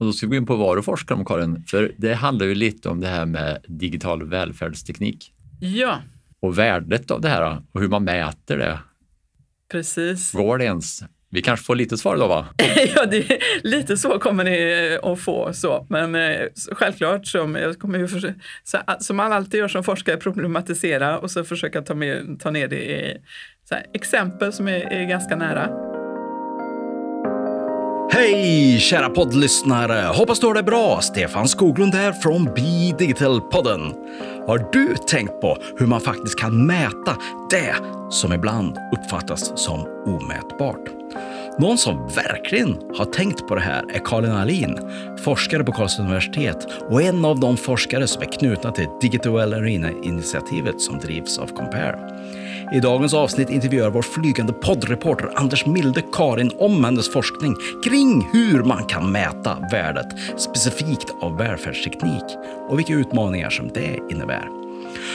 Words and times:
Och 0.00 0.06
då 0.06 0.12
ska 0.12 0.26
vi 0.26 0.30
gå 0.30 0.36
in 0.36 0.46
på 0.46 0.56
vad 0.56 0.78
du 0.78 0.82
forskar 0.82 1.14
om, 1.14 1.24
Karin. 1.24 1.64
För 1.66 1.92
det 1.96 2.14
handlar 2.14 2.46
ju 2.46 2.54
lite 2.54 2.88
om 2.88 3.00
det 3.00 3.08
här 3.08 3.26
med 3.26 3.64
digital 3.66 4.28
välfärdsteknik. 4.28 5.32
Ja. 5.60 5.98
Och 6.40 6.58
värdet 6.58 7.10
av 7.10 7.20
det 7.20 7.28
här 7.28 7.58
och 7.72 7.80
hur 7.80 7.88
man 7.88 8.04
mäter 8.04 8.58
det. 8.58 8.78
Precis. 9.72 10.32
Går 10.32 10.58
det 10.58 10.64
ens? 10.64 11.02
Vi 11.30 11.42
kanske 11.42 11.66
får 11.66 11.76
lite 11.76 11.96
svar 11.96 12.16
då, 12.16 12.26
va? 12.26 12.46
ja, 12.94 13.06
det, 13.06 13.38
lite 13.62 13.96
så 13.96 14.18
kommer 14.18 14.44
ni 14.44 14.98
eh, 15.02 15.10
att 15.10 15.20
få. 15.20 15.52
Så. 15.52 15.86
Men 15.90 16.14
eh, 16.14 16.40
självklart, 16.72 17.26
som, 17.26 17.54
jag 17.54 17.78
kommer 17.78 17.98
ju 17.98 18.08
för, 18.08 18.34
så, 18.64 18.78
som 19.00 19.16
man 19.16 19.32
alltid 19.32 19.60
gör 19.60 19.68
som 19.68 19.84
forskare, 19.84 20.16
problematisera 20.16 21.18
och 21.18 21.30
så 21.30 21.44
försöka 21.44 21.82
ta, 21.82 21.94
med, 21.94 22.40
ta 22.40 22.50
ner 22.50 22.68
det 22.68 22.90
i 22.90 23.16
här, 23.70 23.86
exempel 23.92 24.52
som 24.52 24.68
är, 24.68 24.92
är 24.92 25.04
ganska 25.04 25.36
nära. 25.36 25.89
Hej 28.12 28.78
kära 28.80 29.10
poddlyssnare! 29.10 30.06
Hoppas 30.14 30.40
du 30.40 30.46
har 30.46 30.54
det 30.54 30.62
bra. 30.62 31.00
Stefan 31.02 31.48
Skoglund 31.48 31.94
här 31.94 32.12
från 32.12 32.44
Be 32.44 32.96
Digital-podden. 32.98 33.94
Har 34.46 34.68
du 34.72 34.94
tänkt 34.94 35.40
på 35.40 35.56
hur 35.78 35.86
man 35.86 36.00
faktiskt 36.00 36.38
kan 36.38 36.66
mäta 36.66 37.16
det 37.50 37.74
som 38.10 38.32
ibland 38.32 38.78
uppfattas 38.92 39.52
som 39.64 39.80
omätbart? 40.06 41.00
Någon 41.58 41.78
som 41.78 42.08
verkligen 42.08 42.76
har 42.96 43.04
tänkt 43.04 43.48
på 43.48 43.54
det 43.54 43.60
här 43.60 43.84
är 43.94 44.04
Karin 44.04 44.30
Alin, 44.30 44.78
forskare 45.24 45.64
på 45.64 45.72
Karlstads 45.72 46.00
universitet 46.00 46.66
och 46.90 47.02
en 47.02 47.24
av 47.24 47.40
de 47.40 47.56
forskare 47.56 48.06
som 48.06 48.22
är 48.22 48.32
knutna 48.38 48.72
till 48.72 48.86
Digital 49.00 49.54
Arena-initiativet 49.54 50.80
som 50.80 50.98
drivs 50.98 51.38
av 51.38 51.46
Compare. 51.46 51.98
I 52.72 52.80
dagens 52.80 53.14
avsnitt 53.14 53.50
intervjuar 53.50 53.90
vår 53.90 54.02
flygande 54.02 54.52
poddreporter 54.52 55.30
Anders 55.34 55.66
Milde 55.66 56.02
Karin 56.12 56.50
om 56.58 56.84
hennes 56.84 57.12
forskning 57.12 57.56
kring 57.84 58.28
hur 58.32 58.64
man 58.64 58.84
kan 58.84 59.12
mäta 59.12 59.58
värdet 59.72 60.40
specifikt 60.40 61.14
av 61.20 61.36
välfärdsteknik 61.36 62.24
och 62.68 62.78
vilka 62.78 62.92
utmaningar 62.92 63.50
som 63.50 63.68
det 63.68 63.98
innebär. 64.10 64.69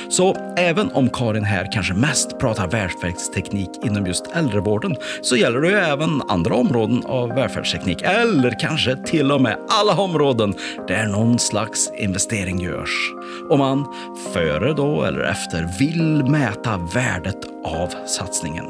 Så 0.09 0.53
även 0.57 0.91
om 0.91 1.09
Karin 1.09 1.43
här 1.43 1.71
kanske 1.71 1.93
mest 1.93 2.39
pratar 2.39 2.67
välfärdsteknik 2.67 3.69
inom 3.83 4.05
just 4.05 4.27
äldrevården 4.33 4.95
så 5.21 5.35
gäller 5.35 5.61
det 5.61 5.67
ju 5.67 5.75
även 5.75 6.21
andra 6.27 6.55
områden 6.55 7.03
av 7.05 7.29
välfärdsteknik 7.29 8.01
eller 8.01 8.59
kanske 8.59 8.95
till 8.95 9.31
och 9.31 9.41
med 9.41 9.57
alla 9.69 10.01
områden 10.01 10.53
där 10.87 11.05
någon 11.07 11.39
slags 11.39 11.91
investering 11.97 12.61
görs. 12.61 13.11
Om 13.49 13.59
man 13.59 13.85
före 14.33 14.73
då 14.73 15.03
eller 15.03 15.21
efter 15.21 15.79
vill 15.79 16.23
mäta 16.23 16.77
värdet 16.93 17.39
av 17.65 18.07
satsningen. 18.07 18.65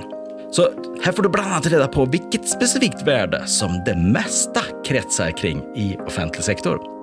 Så 0.52 0.70
här 1.04 1.12
får 1.12 1.24
du 1.24 1.30
bland 1.30 1.52
annat 1.52 1.66
reda 1.66 1.88
på 1.88 2.06
vilket 2.06 2.50
specifikt 2.50 3.08
värde 3.08 3.48
som 3.48 3.84
det 3.86 3.96
mesta 3.96 4.62
kretsar 4.86 5.32
kring 5.32 5.62
i 5.76 5.98
offentlig 6.08 6.44
sektor 6.44 6.95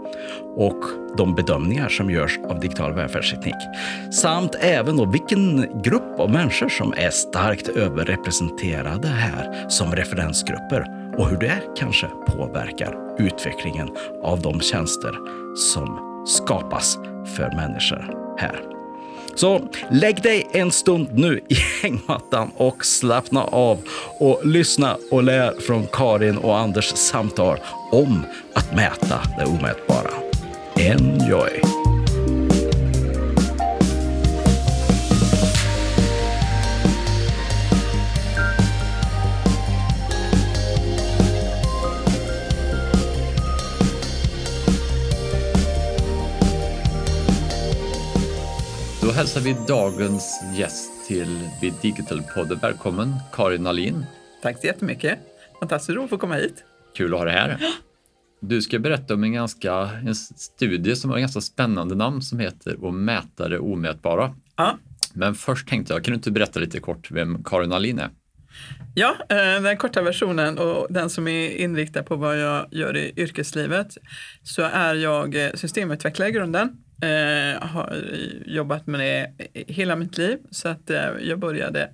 och 0.57 0.85
de 1.17 1.35
bedömningar 1.35 1.89
som 1.89 2.11
görs 2.11 2.39
av 2.49 2.61
digital 2.61 2.93
välfärdsteknik. 2.93 3.55
Samt 4.11 4.55
även 4.61 4.97
då 4.97 5.05
vilken 5.05 5.67
grupp 5.83 6.21
av 6.21 6.31
människor 6.31 6.69
som 6.69 6.93
är 6.97 7.11
starkt 7.11 7.69
överrepresenterade 7.69 9.09
här 9.09 9.69
som 9.69 9.93
referensgrupper 9.93 10.87
och 11.19 11.29
hur 11.29 11.37
det 11.37 11.63
kanske 11.77 12.07
påverkar 12.27 12.99
utvecklingen 13.19 13.89
av 14.23 14.43
de 14.43 14.61
tjänster 14.61 15.13
som 15.57 15.99
skapas 16.27 16.97
för 17.37 17.57
människor 17.57 18.15
här. 18.39 18.72
Så 19.35 19.61
lägg 19.91 20.23
dig 20.23 20.47
en 20.53 20.71
stund 20.71 21.09
nu 21.13 21.41
i 21.49 21.55
hängmattan 21.83 22.51
och 22.57 22.85
slappna 22.87 23.45
av 23.45 23.79
och 24.21 24.47
lyssna 24.47 24.97
och 25.11 25.23
lär 25.23 25.61
från 25.61 25.87
Karin 25.93 26.39
och 26.39 26.59
Anders 26.59 26.97
samtal 26.97 27.59
om 27.91 28.27
att 28.55 28.75
mäta 28.75 29.21
det 29.39 29.45
omätbara. 29.45 30.11
Enjoy! 30.77 31.82
Då 49.13 49.17
hälsar 49.17 49.41
vi 49.41 49.57
dagens 49.69 50.43
gäst 50.55 50.91
till 51.09 51.49
Be 51.61 51.71
Digital-podden 51.83 52.59
välkommen, 52.63 53.15
Karin 53.33 53.67
Alin. 53.67 54.07
Tack 54.43 54.61
så 54.61 54.67
jättemycket. 54.67 55.19
Fantastiskt 55.61 55.97
roligt 55.97 56.05
att 56.05 56.11
få 56.11 56.19
komma 56.19 56.35
hit. 56.35 56.65
Kul 56.97 57.13
att 57.13 57.19
ha 57.19 57.25
dig 57.25 57.35
här. 57.35 57.59
Du 58.41 58.63
ska 58.63 58.79
berätta 58.79 59.15
om 59.15 59.25
en, 59.25 59.33
ganska, 59.33 59.91
en 60.07 60.15
studie 60.15 60.97
som 60.97 61.11
har 61.11 61.17
ett 61.17 61.23
ganska 61.23 61.41
spännande 61.41 61.95
namn 61.95 62.23
som 62.23 62.39
heter 62.39 62.89
Att 62.89 62.95
mäta 62.95 63.49
det 63.49 63.59
omätbara. 63.59 64.35
Ja. 64.57 64.79
Men 65.13 65.35
först 65.35 65.69
tänkte 65.69 65.95
jag, 65.95 66.05
kan 66.05 66.13
du 66.13 66.17
inte 66.17 66.31
berätta 66.31 66.61
lite 66.61 66.81
kort 66.81 67.11
vem 67.11 67.45
Karin 67.45 67.73
Alin 67.73 67.99
är? 67.99 68.11
Ja, 68.95 69.17
eh, 69.29 69.63
den 69.63 69.77
korta 69.77 70.03
versionen 70.03 70.59
och 70.59 70.87
den 70.91 71.11
som 71.11 71.29
är 71.29 71.51
inriktad 71.51 72.03
på 72.03 72.17
vad 72.17 72.41
jag 72.41 72.67
gör 72.71 72.97
i 72.97 73.13
yrkeslivet 73.17 73.97
så 74.43 74.63
är 74.63 74.95
jag 74.95 75.45
eh, 75.45 75.51
systemutvecklare 75.55 76.29
i 76.29 76.33
grunden. 76.33 76.77
Eh, 77.03 77.63
har 77.63 78.05
jobbat 78.47 78.87
med 78.87 79.01
det 79.01 79.31
hela 79.53 79.97
mitt 79.97 80.19
liv 80.19 80.39
så 80.51 80.69
att 80.69 80.91
eh, 80.91 81.11
jag 81.21 81.39
började 81.39 81.91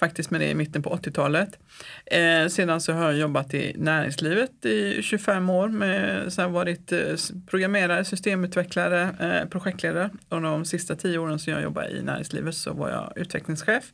faktiskt 0.00 0.30
med 0.30 0.40
det 0.40 0.50
i 0.50 0.54
mitten 0.54 0.82
på 0.82 0.96
80-talet. 0.96 1.58
Eh, 2.06 2.48
sedan 2.48 2.80
så 2.80 2.92
har 2.92 3.04
jag 3.04 3.20
jobbat 3.20 3.54
i 3.54 3.74
näringslivet 3.78 4.64
i 4.64 5.02
25 5.02 5.50
år. 5.50 5.68
Med, 5.68 6.32
så 6.32 6.48
varit 6.48 6.92
eh, 6.92 6.98
programmerare, 7.46 8.04
systemutvecklare, 8.04 9.02
eh, 9.20 9.48
projektledare. 9.48 10.10
Och 10.28 10.42
de 10.42 10.64
sista 10.64 10.96
tio 10.96 11.18
åren 11.18 11.38
som 11.38 11.52
jag 11.52 11.62
jobbade 11.62 11.90
i 11.90 12.02
näringslivet 12.02 12.54
så 12.54 12.72
var 12.72 12.90
jag 12.90 13.12
utvecklingschef. 13.16 13.84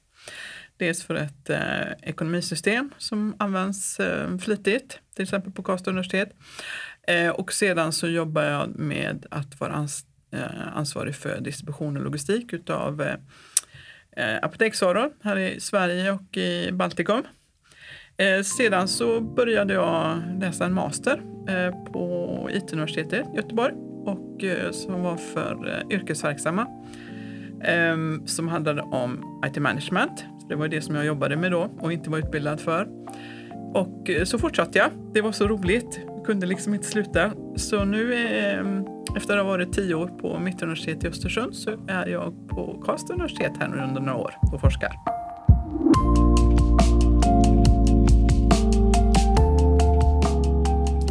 Dels 0.76 1.04
för 1.04 1.14
ett 1.14 1.50
eh, 1.50 1.92
ekonomisystem 2.02 2.90
som 2.98 3.34
används 3.38 4.00
eh, 4.00 4.38
flitigt, 4.38 4.98
till 5.14 5.22
exempel 5.22 5.52
på 5.52 5.62
Karlstad 5.62 5.90
universitet. 5.90 6.28
Eh, 7.06 7.28
och 7.28 7.52
sedan 7.52 7.92
så 7.92 8.08
jobbar 8.08 8.42
jag 8.42 8.78
med 8.78 9.26
att 9.30 9.60
vara 9.60 9.72
anställd 9.72 10.11
Eh, 10.32 10.76
ansvarig 10.76 11.14
för 11.14 11.40
distribution 11.40 11.96
och 11.96 12.02
logistik 12.02 12.52
utav 12.52 13.02
eh, 13.02 13.14
eh, 14.16 14.38
apoteksvaror 14.42 15.10
här 15.22 15.38
i 15.38 15.60
Sverige 15.60 16.12
och 16.12 16.36
i 16.36 16.72
Baltikum. 16.72 17.22
Sedan 18.58 18.88
så 18.88 19.20
började 19.20 19.74
jag 19.74 20.22
läsa 20.40 20.64
en 20.64 20.72
master 20.72 21.20
på 21.92 22.48
IT-universitetet 22.52 23.26
i 23.32 23.36
Göteborg 23.36 23.74
och 24.04 24.44
som 24.74 25.02
var 25.02 25.16
för 25.16 25.82
yrkesverksamma 25.90 26.66
som 28.26 28.48
handlade 28.48 28.82
om 28.82 29.40
IT-management. 29.46 30.24
Det 30.48 30.54
var 30.54 30.68
det 30.68 30.82
som 30.82 30.94
jag 30.94 31.04
jobbade 31.06 31.36
med 31.36 31.50
då 31.50 31.70
och 31.80 31.92
inte 31.92 32.10
var 32.10 32.18
utbildad 32.18 32.60
för. 32.60 32.88
Och 33.74 34.10
så 34.24 34.38
fortsatte 34.38 34.78
jag. 34.78 34.90
Det 35.14 35.20
var 35.20 35.32
så 35.32 35.48
roligt. 35.48 36.00
Jag 36.06 36.24
kunde 36.24 36.46
liksom 36.46 36.74
inte 36.74 36.86
sluta. 36.86 37.32
Så 37.56 37.84
nu 37.84 38.14
är 38.14 38.62
efter 39.16 39.36
att 39.36 39.44
ha 39.44 39.50
varit 39.50 39.72
tio 39.72 39.94
år 39.94 40.06
på 40.06 40.38
Mittuniversitetet 40.38 41.04
i 41.04 41.08
Östersund 41.08 41.54
så 41.54 41.70
är 41.88 42.06
jag 42.06 42.48
på 42.48 42.82
Karlstads 42.84 43.10
universitet 43.10 43.52
här 43.60 43.68
nu 43.68 43.82
under 43.82 44.00
några 44.00 44.18
år 44.18 44.34
och 44.52 44.60
forskar. 44.60 44.92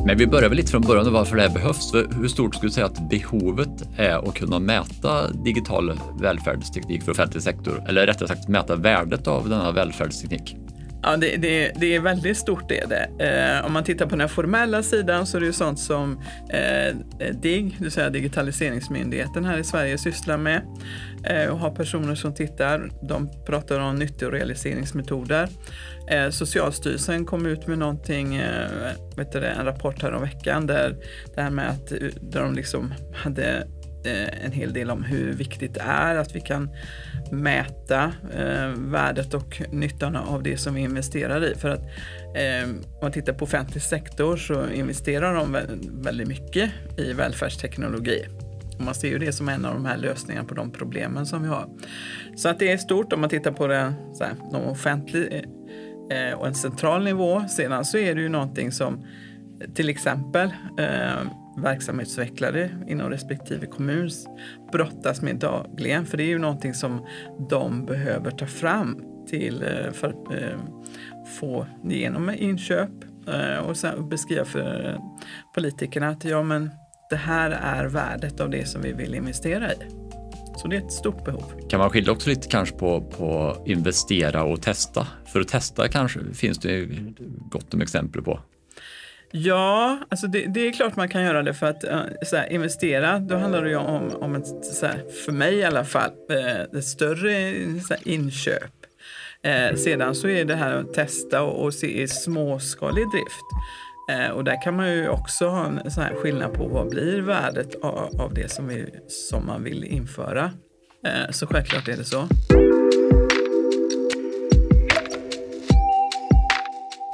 Men 0.05 0.17
vi 0.17 0.27
börjar 0.27 0.49
väl 0.49 0.57
lite 0.57 0.71
från 0.71 0.81
början 0.81 1.13
varför 1.13 1.35
det 1.35 1.41
här 1.41 1.53
behövs. 1.53 1.93
Hur 1.93 2.27
stort 2.27 2.55
skulle 2.55 2.69
du 2.69 2.73
säga 2.73 2.85
att 2.85 3.09
behovet 3.09 3.89
är 3.97 4.27
att 4.29 4.35
kunna 4.35 4.59
mäta 4.59 5.31
digital 5.31 5.99
välfärdsteknik 6.21 7.03
för 7.03 7.11
offentlig 7.11 7.43
sektor? 7.43 7.83
Eller 7.87 8.07
rättare 8.07 8.27
sagt 8.27 8.47
mäta 8.47 8.75
värdet 8.75 9.27
av 9.27 9.49
denna 9.49 9.71
välfärdsteknik? 9.71 10.55
Ja, 11.03 11.17
det, 11.17 11.37
det, 11.37 11.71
det, 11.75 11.95
är 11.95 11.99
väldigt 11.99 12.37
stort 12.37 12.69
det 12.69 12.79
är 12.79 12.87
det. 12.87 13.25
Eh, 13.25 13.65
om 13.65 13.73
man 13.73 13.83
tittar 13.83 14.05
på 14.05 14.15
den 14.15 14.29
formella 14.29 14.83
sidan 14.83 15.27
så 15.27 15.37
är 15.37 15.41
det 15.41 15.47
ju 15.47 15.53
sånt 15.53 15.79
som 15.79 16.21
eh, 16.49 16.87
eh 16.87 16.93
DIGG, 17.41 17.75
det 17.77 17.83
vill 17.83 17.91
säga 17.91 18.09
Digitaliseringsmyndigheten 18.09 19.45
här 19.45 19.57
i 19.57 19.63
Sverige, 19.63 19.97
sysslar 19.97 20.37
med 20.37 20.61
eh, 21.23 21.49
och 21.49 21.59
har 21.59 21.71
personer 21.71 22.15
som 22.15 22.33
tittar. 22.33 22.91
De 23.01 23.31
pratar 23.45 23.79
om 23.79 23.95
nyttorealiseringsmetoder. 23.95 25.49
Eh, 26.09 26.29
Socialstyrelsen 26.29 27.25
kom 27.25 27.45
ut 27.45 27.67
med 27.67 27.77
någonting, 27.77 28.35
eh, 28.35 28.69
vet 29.15 29.31
du, 29.31 29.45
en 29.45 29.65
rapport 29.65 30.01
här 30.01 30.13
om 30.13 30.21
veckan 30.21 30.67
där 30.67 30.95
det 31.35 31.41
här 31.41 31.51
med 31.51 31.69
att 31.69 31.91
eh, 31.91 31.97
där 32.21 32.41
de 32.41 32.53
liksom 32.53 32.93
hade 33.15 33.67
Eh, 34.03 34.45
en 34.45 34.51
hel 34.51 34.73
del 34.73 34.91
om 34.91 35.03
hur 35.03 35.33
viktigt 35.33 35.73
det 35.73 35.81
är 35.81 36.15
att 36.15 36.35
vi 36.35 36.41
kan 36.41 36.69
mäta 37.31 38.03
eh, 38.37 38.67
värdet 38.77 39.33
och 39.33 39.61
nyttan 39.71 40.15
av 40.15 40.43
det 40.43 40.57
som 40.57 40.73
vi 40.73 40.81
investerar 40.81 41.51
i. 41.51 41.55
För 41.55 41.69
att 41.69 41.81
eh, 42.35 42.69
om 42.69 42.99
man 43.01 43.11
tittar 43.11 43.33
på 43.33 43.45
offentlig 43.45 43.81
sektor 43.81 44.37
så 44.37 44.69
investerar 44.69 45.35
de 45.35 45.57
väldigt 46.03 46.27
mycket 46.27 46.71
i 46.97 47.13
välfärdsteknologi. 47.13 48.25
Och 48.77 48.85
man 48.85 48.95
ser 48.95 49.07
ju 49.07 49.19
det 49.19 49.31
som 49.31 49.49
en 49.49 49.65
av 49.65 49.73
de 49.73 49.85
här 49.85 49.97
lösningarna 49.97 50.47
på 50.47 50.53
de 50.53 50.71
problemen 50.71 51.25
som 51.25 51.41
vi 51.41 51.47
har. 51.47 51.67
Så 52.35 52.49
att 52.49 52.59
det 52.59 52.71
är 52.71 52.77
stort 52.77 53.13
om 53.13 53.21
man 53.21 53.29
tittar 53.29 53.51
på 53.51 53.67
det 53.67 53.93
så 54.13 54.23
här, 54.23 54.33
de 54.51 54.63
offentlig 54.63 55.45
eh, 56.11 56.29
eh, 56.29 56.33
och 56.33 56.47
en 56.47 56.55
central 56.55 57.03
nivå. 57.03 57.43
Sedan 57.49 57.85
så 57.85 57.97
är 57.97 58.15
det 58.15 58.21
ju 58.21 58.29
någonting 58.29 58.71
som 58.71 59.05
till 59.73 59.89
exempel 59.89 60.49
verksamhetsutvecklare 61.57 62.69
inom 62.87 63.09
respektive 63.09 63.65
kommun 63.65 64.09
brottas 64.71 65.21
med 65.21 65.35
dagligen. 65.35 66.05
För 66.05 66.17
det 66.17 66.23
är 66.23 66.27
ju 66.27 66.39
någonting 66.39 66.73
som 66.73 67.05
de 67.49 67.85
behöver 67.85 68.31
ta 68.31 68.45
fram 68.45 69.01
till, 69.27 69.63
eh, 69.63 69.91
för 69.91 70.07
att 70.07 70.41
eh, 70.41 70.59
få 71.39 71.65
igenom 71.83 72.29
inköp 72.29 72.89
eh, 73.27 73.57
och 73.57 73.77
sen 73.77 74.09
beskriva 74.09 74.45
för 74.45 74.97
politikerna 75.55 76.09
att 76.09 76.25
ja, 76.25 76.43
men 76.43 76.69
det 77.09 77.15
här 77.15 77.51
är 77.51 77.85
värdet 77.85 78.39
av 78.39 78.49
det 78.49 78.65
som 78.65 78.81
vi 78.81 78.93
vill 78.93 79.15
investera 79.15 79.73
i. 79.73 79.75
Så 80.57 80.67
det 80.67 80.75
är 80.75 80.81
ett 80.81 80.91
stort 80.91 81.25
behov. 81.25 81.43
Kan 81.69 81.79
man 81.79 81.89
skilja 81.89 82.11
också 82.11 82.29
lite 82.29 82.47
kanske 82.47 82.75
på, 82.75 83.01
på 83.01 83.57
investera 83.65 84.43
och 84.43 84.61
testa? 84.61 85.07
För 85.25 85.39
att 85.39 85.47
testa 85.47 85.87
kanske 85.87 86.19
finns 86.33 86.57
det 86.57 86.87
gott 87.51 87.73
om 87.73 87.81
exempel 87.81 88.21
på. 88.21 88.39
Ja, 89.31 89.97
alltså 90.09 90.27
det, 90.27 90.45
det, 90.45 90.67
är 90.67 90.71
klart 90.71 90.95
man 90.95 91.09
kan 91.09 91.23
göra 91.23 91.43
det 91.43 91.53
för 91.53 91.67
att 91.67 91.83
eh, 91.83 91.99
här, 92.31 92.51
investera. 92.51 93.19
Då 93.19 93.35
handlar 93.35 93.63
det 93.63 93.69
ju 93.69 93.75
om, 93.75 94.15
om 94.15 94.35
ett, 94.35 94.81
här, 94.81 95.03
för 95.25 95.31
mig 95.31 95.55
i 95.55 95.63
alla 95.63 95.85
fall, 95.85 96.11
eh, 96.29 96.61
ett 96.61 96.85
större 96.85 97.31
här, 97.89 97.99
inköp. 98.03 98.71
Eh, 99.43 99.75
sedan 99.75 100.15
så 100.15 100.27
är 100.27 100.45
det 100.45 100.55
här 100.55 100.73
att 100.73 100.93
testa 100.93 101.41
och, 101.41 101.63
och 101.63 101.73
se 101.73 102.01
i 102.01 102.07
småskalig 102.07 103.05
drift. 103.11 103.45
Eh, 104.11 104.31
och 104.31 104.43
där 104.43 104.61
kan 104.63 104.75
man 104.75 104.91
ju 104.93 105.09
också 105.09 105.47
ha 105.47 105.65
en 105.65 105.91
sån 105.91 106.03
här 106.03 106.13
skillnad 106.15 106.53
på 106.53 106.67
vad 106.67 106.89
blir 106.89 107.21
värdet 107.21 107.75
av, 107.75 108.21
av 108.21 108.33
det 108.33 108.51
som, 108.51 108.67
vi, 108.67 108.89
som 109.07 109.45
man 109.45 109.63
vill 109.63 109.83
införa. 109.83 110.51
så 111.29 111.47
självklart 111.47 111.87
är 111.87 111.97
det 111.97 112.03
så. 112.03 112.27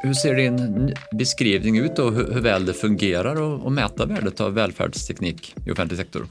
Hur 0.07 0.13
ser 0.13 0.36
din 0.36 0.94
beskrivning 1.12 1.77
ut 1.77 2.00
och 2.00 2.13
hur, 2.13 2.33
hur 2.33 2.42
väl 2.42 2.65
det 2.65 2.74
fungerar 2.74 3.68
att 3.68 3.74
mäta 3.74 4.06
värdet 4.06 4.42
av 4.42 4.54
välfärdsteknik 4.54 5.56
i 5.65 5.71
offentlig 5.71 6.00
sektor? 6.00 6.27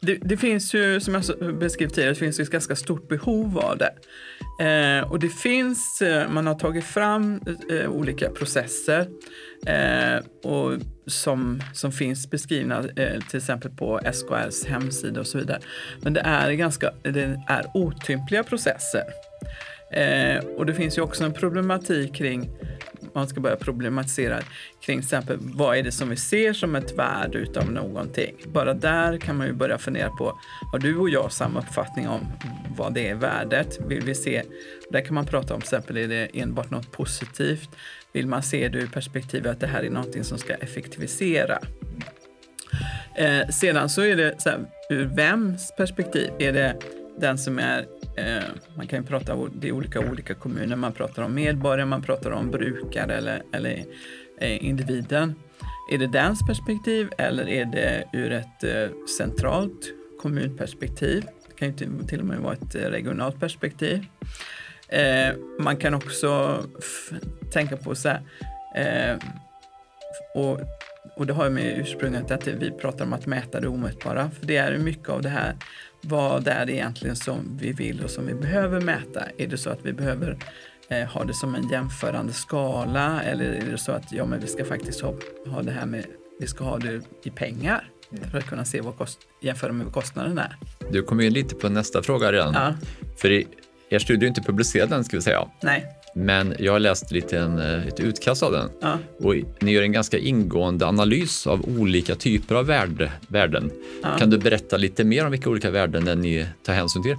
Det, 0.00 0.14
det, 0.14 0.36
finns 0.36 0.74
ju, 0.74 1.00
som 1.00 1.14
jag 1.14 1.54
beskrev 1.58 1.88
tidigare, 1.88 2.10
det 2.10 2.14
finns 2.14 2.40
ett 2.40 2.50
ganska 2.50 2.76
stort 2.76 3.08
behov 3.08 3.58
av 3.58 3.78
det. 3.78 3.94
Eh, 4.64 5.10
och 5.10 5.18
det 5.18 5.28
finns, 5.28 6.02
eh, 6.02 6.28
man 6.28 6.46
har 6.46 6.54
tagit 6.54 6.84
fram 6.84 7.40
eh, 7.70 7.90
olika 7.90 8.30
processer 8.30 9.06
eh, 9.66 10.50
och 10.50 10.72
som, 11.06 11.62
som 11.74 11.92
finns 11.92 12.30
beskrivna 12.30 12.78
eh, 12.78 13.20
till 13.28 13.36
exempel 13.36 13.70
på 13.70 14.00
SKRs 14.12 14.64
hemsida 14.64 15.20
och 15.20 15.26
så 15.26 15.38
vidare. 15.38 15.60
Men 16.02 16.12
det 16.12 16.20
är 16.20 16.52
ganska 16.52 16.92
det 17.02 17.40
är 17.48 17.66
otympliga 17.74 18.44
processer. 18.44 19.02
Eh, 19.92 20.44
och 20.44 20.66
det 20.66 20.74
finns 20.74 20.98
ju 20.98 21.02
också 21.02 21.24
en 21.24 21.32
problematik 21.32 22.14
kring 22.14 22.50
man 23.14 23.28
ska 23.28 23.40
börja 23.40 23.56
problematisera 23.56 24.40
kring 24.80 24.98
till 24.98 25.04
exempel 25.04 25.36
vad 25.40 25.76
är 25.76 25.82
det 25.82 25.92
som 25.92 26.08
vi 26.08 26.16
ser 26.16 26.52
som 26.52 26.76
ett 26.76 26.98
värde 26.98 27.38
utav 27.38 27.72
någonting. 27.72 28.34
Bara 28.46 28.74
där 28.74 29.18
kan 29.18 29.36
man 29.36 29.46
ju 29.46 29.52
börja 29.52 29.78
fundera 29.78 30.10
på, 30.10 30.38
har 30.72 30.78
du 30.78 30.96
och 30.96 31.10
jag 31.10 31.32
samma 31.32 31.60
uppfattning 31.60 32.08
om 32.08 32.20
vad 32.76 32.94
det 32.94 33.08
är 33.08 33.14
värdet? 33.14 33.78
Vill 33.86 34.02
vi 34.02 34.14
se, 34.14 34.42
där 34.90 35.00
kan 35.00 35.14
man 35.14 35.26
prata 35.26 35.54
om 35.54 35.60
till 35.60 35.66
exempel, 35.66 35.96
är 35.96 36.08
det 36.08 36.28
enbart 36.34 36.70
något 36.70 36.92
positivt? 36.92 37.70
Vill 38.12 38.26
man 38.26 38.42
se 38.42 38.68
det 38.68 38.78
ur 38.78 38.86
perspektivet 38.86 39.52
att 39.52 39.60
det 39.60 39.66
här 39.66 39.82
är 39.82 39.90
någonting 39.90 40.24
som 40.24 40.38
ska 40.38 40.54
effektivisera? 40.54 41.58
Eh, 43.16 43.48
sedan 43.48 43.88
så 43.88 44.02
är 44.02 44.16
det 44.16 44.42
så 44.42 44.48
här, 44.48 44.58
ur 44.90 45.04
vems 45.04 45.72
perspektiv? 45.76 46.30
Är 46.38 46.52
det 46.52 46.76
den 47.18 47.38
som 47.38 47.58
är 47.58 47.86
Eh, 48.16 48.42
man 48.76 48.86
kan 48.86 48.98
ju 48.98 49.06
prata 49.06 49.34
om 49.34 49.50
det 49.54 49.72
olika 49.72 50.00
olika 50.00 50.34
kommuner. 50.34 50.76
Man 50.76 50.92
pratar 50.92 51.22
om 51.22 51.34
medborgare, 51.34 51.86
man 51.86 52.02
pratar 52.02 52.30
om 52.30 52.50
brukare 52.50 53.14
eller, 53.14 53.42
eller 53.52 53.84
eh, 54.38 54.64
individen. 54.64 55.34
Är 55.90 55.98
det 55.98 56.06
dens 56.06 56.46
perspektiv 56.46 57.08
eller 57.18 57.48
är 57.48 57.64
det 57.64 58.04
ur 58.12 58.32
ett 58.32 58.64
eh, 58.64 59.06
centralt 59.18 59.92
kommunperspektiv? 60.20 61.26
Det 61.48 61.54
kan 61.54 61.68
ju 61.68 62.04
till 62.06 62.20
och 62.20 62.26
med 62.26 62.38
vara 62.38 62.54
ett 62.54 62.74
eh, 62.74 62.80
regionalt 62.80 63.40
perspektiv. 63.40 64.04
Eh, 64.88 65.34
man 65.58 65.76
kan 65.76 65.94
också 65.94 66.62
tänka 67.52 67.76
på 67.76 67.94
så 67.94 68.08
här, 68.08 68.22
eh, 68.76 69.18
och, 70.34 70.60
och 71.16 71.26
det 71.26 71.32
har 71.32 71.44
ju 71.44 71.50
med 71.50 71.78
ursprunget 71.78 72.30
att 72.30 72.46
vi 72.46 72.70
pratar 72.70 73.04
om 73.04 73.12
att 73.12 73.26
mäta 73.26 73.60
det 73.60 73.68
omätbara. 73.68 74.30
För 74.30 74.46
det 74.46 74.56
är 74.56 74.78
mycket 74.78 75.08
av 75.08 75.22
det 75.22 75.28
här 75.28 75.54
vad 76.02 76.48
är 76.48 76.66
det 76.66 76.72
egentligen 76.72 77.16
som 77.16 77.58
vi 77.60 77.72
vill 77.72 78.04
och 78.04 78.10
som 78.10 78.26
vi 78.26 78.34
behöver 78.34 78.80
mäta? 78.80 79.24
Är 79.38 79.46
det 79.46 79.58
så 79.58 79.70
att 79.70 79.78
vi 79.82 79.92
behöver 79.92 80.38
eh, 80.88 81.08
ha 81.08 81.24
det 81.24 81.34
som 81.34 81.54
en 81.54 81.68
jämförande 81.68 82.32
skala 82.32 83.22
eller 83.22 83.44
är 83.44 83.70
det 83.70 83.78
så 83.78 83.92
att 83.92 84.12
ja, 84.12 84.24
men 84.24 84.40
vi 84.40 84.46
ska 84.46 84.64
faktiskt 84.64 85.00
ha, 85.00 85.14
ha 85.46 85.62
det 85.62 85.72
här 85.72 85.86
med, 85.86 86.04
vi 86.40 86.46
ska 86.46 86.64
ha 86.64 86.78
det 86.78 87.00
i 87.24 87.30
pengar 87.30 87.88
för 88.30 88.38
att 88.38 88.46
kunna 88.46 88.64
se 88.64 88.80
vad 88.80 88.96
kost, 88.96 89.18
jämföra 89.40 89.72
med 89.72 89.84
vad 89.84 89.94
kostnaden 89.94 90.38
är. 90.38 90.56
Du 90.90 91.02
kommer 91.02 91.24
in 91.24 91.32
lite 91.32 91.54
på 91.54 91.68
nästa 91.68 92.02
fråga 92.02 92.32
redan. 92.32 92.54
Ja. 92.54 92.74
För 93.16 93.30
i, 93.30 93.46
er 93.88 93.98
studie 93.98 94.26
är 94.26 94.28
inte 94.28 94.42
publicerad 94.42 94.92
än 94.92 95.04
ska 95.04 95.16
vi 95.16 95.22
säga. 95.22 95.48
Nej. 95.62 95.86
Men 96.14 96.54
jag 96.58 96.72
har 96.72 96.80
läst 96.80 97.10
lite 97.10 97.38
en, 97.38 97.58
eh, 97.58 97.86
ett 97.86 98.00
utkast 98.00 98.42
av 98.42 98.52
den 98.52 98.70
ja. 98.80 98.98
och 99.18 99.34
ni 99.60 99.72
gör 99.72 99.82
en 99.82 99.92
ganska 99.92 100.18
ingående 100.18 100.86
analys 100.86 101.46
av 101.46 101.78
olika 101.78 102.14
typer 102.14 102.54
av 102.54 102.66
värde, 102.66 103.12
värden. 103.28 103.70
Ja. 104.02 104.18
Kan 104.18 104.30
du 104.30 104.38
berätta 104.38 104.76
lite 104.76 105.04
mer 105.04 105.24
om 105.24 105.30
vilka 105.30 105.50
olika 105.50 105.70
värden 105.70 106.20
ni 106.20 106.46
tar 106.62 106.72
hänsyn 106.72 107.02
till? 107.02 107.16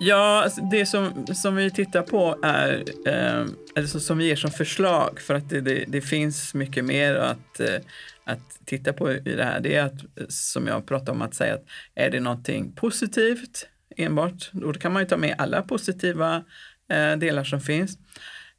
Ja, 0.00 0.42
alltså, 0.44 0.60
det 0.70 0.86
som, 0.86 1.26
som 1.34 1.56
vi 1.56 1.70
tittar 1.70 2.02
på 2.02 2.38
är, 2.42 2.84
eh, 3.06 3.46
eller 3.76 3.86
som 3.86 4.18
vi 4.18 4.26
ger 4.26 4.36
som 4.36 4.50
förslag 4.50 5.20
för 5.20 5.34
att 5.34 5.48
det, 5.48 5.60
det, 5.60 5.84
det 5.88 6.00
finns 6.00 6.54
mycket 6.54 6.84
mer 6.84 7.14
att, 7.14 7.60
eh, 7.60 7.76
att 8.24 8.58
titta 8.64 8.92
på 8.92 9.12
i 9.12 9.18
det 9.36 9.44
här. 9.44 9.60
Det 9.60 9.74
är 9.74 9.84
att, 9.84 10.32
som 10.32 10.66
jag 10.66 10.86
pratade 10.86 11.10
om, 11.10 11.22
att 11.22 11.34
säga 11.34 11.54
att 11.54 11.64
är 11.94 12.10
det 12.10 12.20
någonting 12.20 12.72
positivt 12.72 13.66
enbart, 13.96 14.50
då 14.52 14.72
kan 14.72 14.92
man 14.92 15.02
ju 15.02 15.08
ta 15.08 15.16
med 15.16 15.34
alla 15.38 15.62
positiva 15.62 16.44
Eh, 16.88 17.16
delar 17.16 17.44
som 17.44 17.60
finns. 17.60 17.98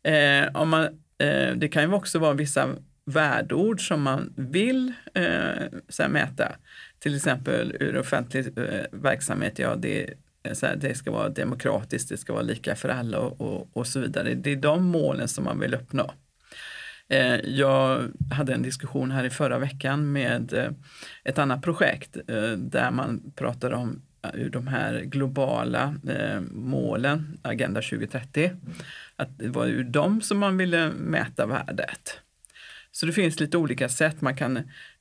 Eh, 0.03 0.47
om 0.53 0.69
man, 0.69 0.83
eh, 1.17 1.55
det 1.55 1.69
kan 1.71 1.83
ju 1.83 1.93
också 1.93 2.19
vara 2.19 2.33
vissa 2.33 2.75
värdeord 3.05 3.87
som 3.87 4.01
man 4.01 4.33
vill 4.37 4.93
eh, 5.13 6.09
mäta. 6.09 6.55
Till 6.99 7.15
exempel 7.15 7.75
ur 7.79 7.97
offentlig 7.97 8.57
eh, 8.57 8.85
verksamhet, 8.91 9.59
ja 9.59 9.75
det, 9.75 10.13
eh, 10.43 10.53
så 10.53 10.65
här, 10.65 10.75
det 10.75 10.95
ska 10.95 11.11
vara 11.11 11.29
demokratiskt, 11.29 12.09
det 12.09 12.17
ska 12.17 12.33
vara 12.33 12.43
lika 12.43 12.75
för 12.75 12.89
alla 12.89 13.19
och, 13.19 13.41
och, 13.41 13.69
och 13.73 13.87
så 13.87 13.99
vidare. 13.99 14.33
Det 14.33 14.51
är 14.51 14.55
de 14.55 14.83
målen 14.83 15.27
som 15.27 15.43
man 15.43 15.59
vill 15.59 15.73
uppnå. 15.73 16.11
Eh, 17.07 17.35
jag 17.35 18.03
hade 18.31 18.53
en 18.53 18.61
diskussion 18.61 19.11
här 19.11 19.23
i 19.23 19.29
förra 19.29 19.59
veckan 19.59 20.11
med 20.11 20.53
eh, 20.53 20.71
ett 21.23 21.37
annat 21.37 21.61
projekt 21.61 22.17
där 22.57 22.91
man 22.91 23.31
pratade 23.35 23.75
om 23.75 24.01
de 24.49 24.67
här 24.67 25.01
globala 25.01 25.95
eh, 26.07 26.41
målen, 26.51 27.37
Agenda 27.41 27.81
2030. 27.81 28.51
Att 29.15 29.39
det 29.39 29.47
var 29.47 29.65
ur 29.67 29.83
dem 29.83 30.21
som 30.21 30.37
man 30.37 30.57
ville 30.57 30.91
mäta 30.91 31.45
värdet. 31.45 32.19
Så 32.91 33.05
det 33.05 33.13
finns 33.13 33.39
lite 33.39 33.57
olika 33.57 33.89
sätt 33.89 34.21
man 34.21 34.35
kan 34.35 34.57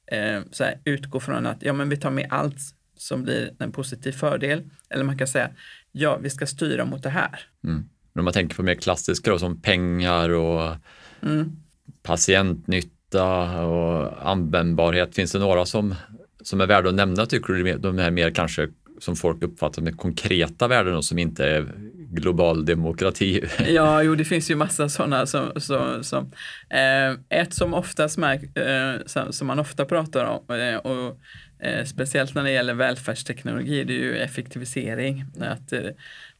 eh, 0.07 0.43
här, 0.61 0.81
utgå 0.85 1.21
från 1.21 1.47
att 1.47 1.63
ja, 1.63 1.73
men 1.73 1.89
vi 1.89 1.97
tar 1.97 2.11
med 2.11 2.27
allt 2.31 2.59
som 2.97 3.23
blir 3.23 3.51
en 3.59 3.73
positiv 3.73 4.13
fördel. 4.13 4.63
Eller 4.91 5.05
man 5.05 5.19
kan 5.19 5.27
säga 5.27 5.51
ja, 5.93 6.17
vi 6.17 6.31
ska 6.31 6.47
styra 6.47 6.85
mot 6.85 7.03
det 7.03 7.11
här. 7.11 7.41
Mm. 7.65 7.89
Men 8.13 8.21
om 8.21 8.25
man 8.25 8.33
tänker 8.33 8.57
på 8.57 8.63
mer 8.63 8.75
klassiska 8.75 9.31
då, 9.31 9.39
som 9.39 9.61
pengar 9.61 10.29
och 10.29 10.77
mm. 11.23 11.57
patientnytta 12.03 13.61
och 13.67 14.31
användbarhet. 14.31 15.15
Finns 15.15 15.33
det 15.33 15.39
några 15.39 15.67
som, 15.67 15.95
som 16.43 16.61
är 16.61 16.67
värda 16.67 16.89
att 16.89 16.95
nämna 16.95 17.27
tycker 17.27 17.53
du? 17.53 17.79
De 17.79 17.99
är 17.99 18.11
mer 18.11 18.31
kanske 18.31 18.69
som 18.99 19.17
folk 19.17 19.43
uppfattar 19.43 19.83
med 19.83 19.97
konkreta 19.97 20.69
värden 20.69 20.97
och 20.97 21.05
som 21.05 21.19
inte 21.19 21.47
är 21.47 21.67
global 22.11 22.65
demokrati. 22.65 23.45
Ja, 23.69 24.03
jo, 24.03 24.15
det 24.15 24.25
finns 24.25 24.51
ju 24.51 24.57
massa 24.57 24.89
sådana 24.89 25.27
som, 25.27 25.53
som, 25.57 26.05
som 26.05 26.33
eh, 26.71 27.39
ett 27.41 27.55
som 27.55 27.75
oftast 27.75 28.19
märk, 28.19 28.57
eh, 28.57 29.07
som, 29.07 29.33
som, 29.33 29.47
man 29.47 29.59
ofta 29.59 29.85
pratar 29.85 30.25
om 30.25 30.55
eh, 30.55 30.77
och 30.77 31.19
eh, 31.59 31.85
speciellt 31.85 32.35
när 32.35 32.43
det 32.43 32.51
gäller 32.51 32.75
välfärdsteknologi, 32.75 33.85
det 33.85 33.93
är 33.93 33.99
ju 33.99 34.19
effektivisering. 34.19 35.25
Att 35.41 35.73
eh, 35.73 35.81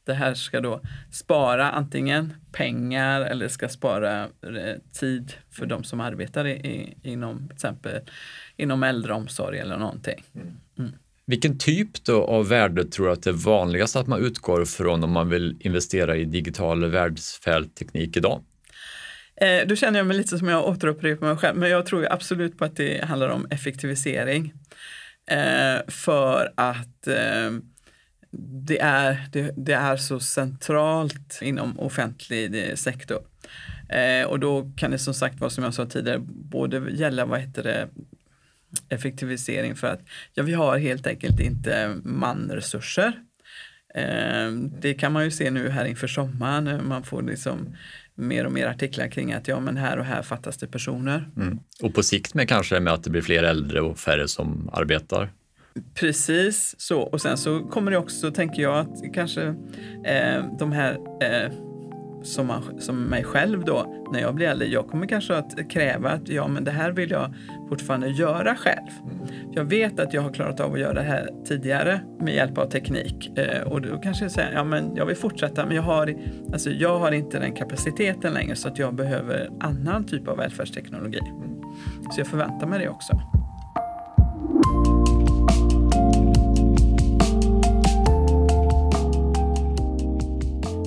det 0.03 0.13
här 0.13 0.33
ska 0.33 0.61
då 0.61 0.81
spara 1.11 1.71
antingen 1.71 2.33
pengar 2.51 3.21
eller 3.21 3.47
ska 3.47 3.69
spara 3.69 4.23
eh, 4.23 4.75
tid 4.99 5.33
för 5.51 5.65
de 5.65 5.83
som 5.83 5.99
arbetar 5.99 6.47
i, 6.47 6.51
i, 6.51 6.97
inom 7.03 7.47
till 7.47 7.55
exempel 7.55 8.01
inom 8.57 8.83
äldreomsorg 8.83 9.59
eller 9.59 9.77
någonting. 9.77 10.23
Mm. 10.35 10.47
Vilken 11.29 11.57
typ 11.57 12.03
då 12.03 12.23
av 12.23 12.47
värde 12.47 12.85
tror 12.85 13.05
du 13.05 13.11
att 13.11 13.23
det 13.23 13.29
är 13.29 13.33
vanligast 13.33 13.95
att 13.95 14.07
man 14.07 14.25
utgår 14.25 14.65
från 14.65 15.03
om 15.03 15.11
man 15.11 15.29
vill 15.29 15.57
investera 15.59 16.17
i 16.17 16.25
digital 16.25 16.85
världsfältteknik 16.85 18.17
idag? 18.17 18.43
Eh, 19.35 19.67
då 19.67 19.75
känner 19.75 19.99
jag 19.99 20.07
mig 20.07 20.17
lite 20.17 20.37
som 20.37 20.47
jag 20.47 20.67
återupprepar 20.67 21.27
mig 21.27 21.37
själv, 21.37 21.57
men 21.57 21.69
jag 21.69 21.85
tror 21.85 22.07
absolut 22.11 22.57
på 22.57 22.65
att 22.65 22.75
det 22.75 23.05
handlar 23.05 23.29
om 23.29 23.47
effektivisering. 23.49 24.53
Eh, 25.31 25.81
för 25.87 26.53
att 26.55 27.07
eh, 27.07 27.51
det, 28.67 28.79
är, 28.81 29.27
det, 29.31 29.53
det, 29.57 29.73
är 29.73 29.97
så 29.97 30.19
centralt 30.19 31.39
inom 31.41 31.79
offentlig 31.79 32.69
eh, 32.69 32.75
sektor. 32.75 33.19
Eh, 33.89 34.27
och 34.27 34.39
då 34.39 34.71
kan 34.77 34.91
det 34.91 34.99
som 34.99 35.13
sagt 35.13 35.39
vara 35.39 35.49
som 35.49 35.63
jag 35.63 35.73
sa 35.73 35.85
tidigare, 35.85 36.19
både 36.27 36.91
gälla 36.91 37.25
vad 37.25 37.39
heter 37.39 37.63
det, 37.63 37.87
effektivisering 38.89 39.75
för 39.75 39.87
att 39.87 40.01
ja, 40.33 40.43
vi 40.43 40.53
har 40.53 40.77
helt 40.77 41.07
enkelt 41.07 41.39
inte 41.39 41.95
manresurser. 42.03 43.13
Eh, 43.95 44.51
det 44.81 44.93
kan 44.93 45.13
man 45.13 45.23
ju 45.23 45.31
se 45.31 45.51
nu 45.51 45.69
här 45.69 45.85
inför 45.85 46.07
sommaren. 46.07 46.87
Man 46.87 47.03
får 47.03 47.21
liksom 47.21 47.75
mer 48.15 48.45
och 48.45 48.51
mer 48.51 48.67
artiklar 48.67 49.07
kring 49.07 49.33
att 49.33 49.47
ja, 49.47 49.59
men 49.59 49.77
här 49.77 49.97
och 49.97 50.05
här 50.05 50.21
fattas 50.21 50.57
det 50.57 50.67
personer. 50.67 51.29
Mm. 51.37 51.59
Och 51.81 51.93
på 51.93 52.03
sikt 52.03 52.33
med 52.33 52.49
kanske 52.49 52.79
med 52.79 52.93
att 52.93 53.03
det 53.03 53.09
blir 53.09 53.21
fler 53.21 53.43
äldre 53.43 53.81
och 53.81 53.99
färre 53.99 54.27
som 54.27 54.69
arbetar? 54.73 55.29
Precis 55.93 56.75
så. 56.77 57.01
Och 57.01 57.21
sen 57.21 57.37
så 57.37 57.59
kommer 57.59 57.91
det 57.91 57.97
också, 57.97 58.31
tänker 58.31 58.61
jag, 58.61 58.77
att 58.77 59.13
kanske 59.13 59.43
eh, 60.05 60.57
de 60.59 60.71
här 60.71 60.97
eh, 61.21 61.51
som, 62.23 62.47
man, 62.47 62.81
som 62.81 63.03
mig 63.03 63.23
själv 63.23 63.65
då, 63.65 64.05
när 64.13 64.19
jag 64.19 64.35
blir 64.35 64.47
äldre, 64.47 64.67
jag 64.67 64.87
kommer 64.87 65.07
kanske 65.07 65.35
att 65.35 65.71
kräva 65.71 66.09
att 66.09 66.27
ja, 66.27 66.47
men 66.47 66.63
det 66.63 66.71
här 66.71 66.91
vill 66.91 67.11
jag 67.11 67.33
fortfarande 67.69 68.07
göra 68.07 68.55
själv. 68.55 68.89
Jag 69.51 69.63
vet 69.63 69.99
att 69.99 70.13
jag 70.13 70.21
har 70.21 70.33
klarat 70.33 70.59
av 70.59 70.73
att 70.73 70.79
göra 70.79 70.93
det 70.93 71.01
här 71.01 71.29
tidigare 71.47 72.01
med 72.19 72.35
hjälp 72.35 72.57
av 72.57 72.69
teknik 72.69 73.37
eh, 73.37 73.61
och 73.61 73.81
då 73.81 73.97
kanske 73.97 74.25
jag 74.25 74.31
säger 74.31 74.53
ja, 74.53 74.63
men 74.63 74.95
jag 74.95 75.05
vill 75.05 75.15
fortsätta, 75.15 75.65
men 75.65 75.75
jag 75.75 75.83
har, 75.83 76.15
alltså, 76.53 76.69
jag 76.69 76.99
har 76.99 77.11
inte 77.11 77.39
den 77.39 77.51
kapaciteten 77.51 78.33
längre 78.33 78.55
så 78.55 78.67
att 78.67 78.79
jag 78.79 78.95
behöver 78.95 79.49
annan 79.59 80.03
typ 80.03 80.27
av 80.27 80.37
välfärdsteknologi. 80.37 81.19
Så 82.11 82.19
jag 82.19 82.27
förväntar 82.27 82.67
mig 82.67 82.79
det 82.79 82.89
också. 82.89 83.21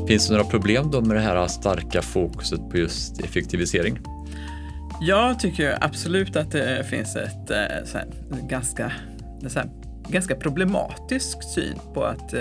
Finns 0.08 0.28
det 0.28 0.34
några 0.34 0.50
problem 0.50 0.90
då 0.90 1.00
med 1.00 1.16
det 1.16 1.20
här 1.20 1.46
starka 1.46 2.02
fokuset 2.02 2.70
på 2.70 2.76
just 2.76 3.20
effektivisering? 3.20 3.98
Jag 5.04 5.38
tycker 5.38 5.78
absolut 5.80 6.36
att 6.36 6.50
det 6.50 6.86
finns 6.86 7.16
ett 7.16 7.50
eh, 7.50 7.56
här, 7.56 8.06
ganska, 8.48 8.92
här, 9.54 9.70
ganska 10.08 10.34
problematisk 10.36 11.38
syn 11.54 11.78
på 11.94 12.04
att, 12.04 12.34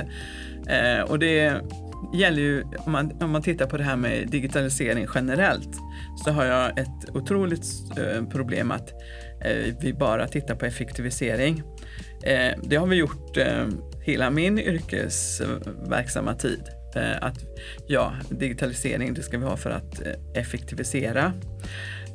eh, 0.68 1.01
och 1.08 1.20
det 1.20 1.62
gäller 2.13 2.41
ju, 2.41 2.63
om 2.77 2.91
man, 2.91 3.12
om 3.22 3.32
man 3.32 3.41
tittar 3.41 3.65
på 3.65 3.77
det 3.77 3.84
här 3.84 3.96
med 3.96 4.27
digitalisering 4.27 5.08
generellt, 5.15 5.70
så 6.25 6.32
har 6.32 6.46
jag 6.46 6.80
ett 6.80 7.10
otroligt 7.13 7.65
eh, 7.98 8.25
problem 8.25 8.72
att 8.72 8.89
vi 9.82 9.94
bara 9.94 10.27
tittar 10.27 10.56
på 10.56 10.65
effektivisering. 10.65 11.63
Det 12.63 12.75
har 12.75 12.88
vi 12.88 12.96
gjort 12.96 13.38
hela 14.01 14.30
min 14.30 14.60
yrkesverksamma 14.60 16.36
tid. 16.36 16.62
Att 17.22 17.38
ja, 17.88 18.13
digitalisering 18.30 19.13
det 19.13 19.24
ska 19.24 19.38
vi 19.38 19.46
ha 19.46 19.58
för 19.58 19.70
att 19.70 20.01
effektivisera. 20.36 21.34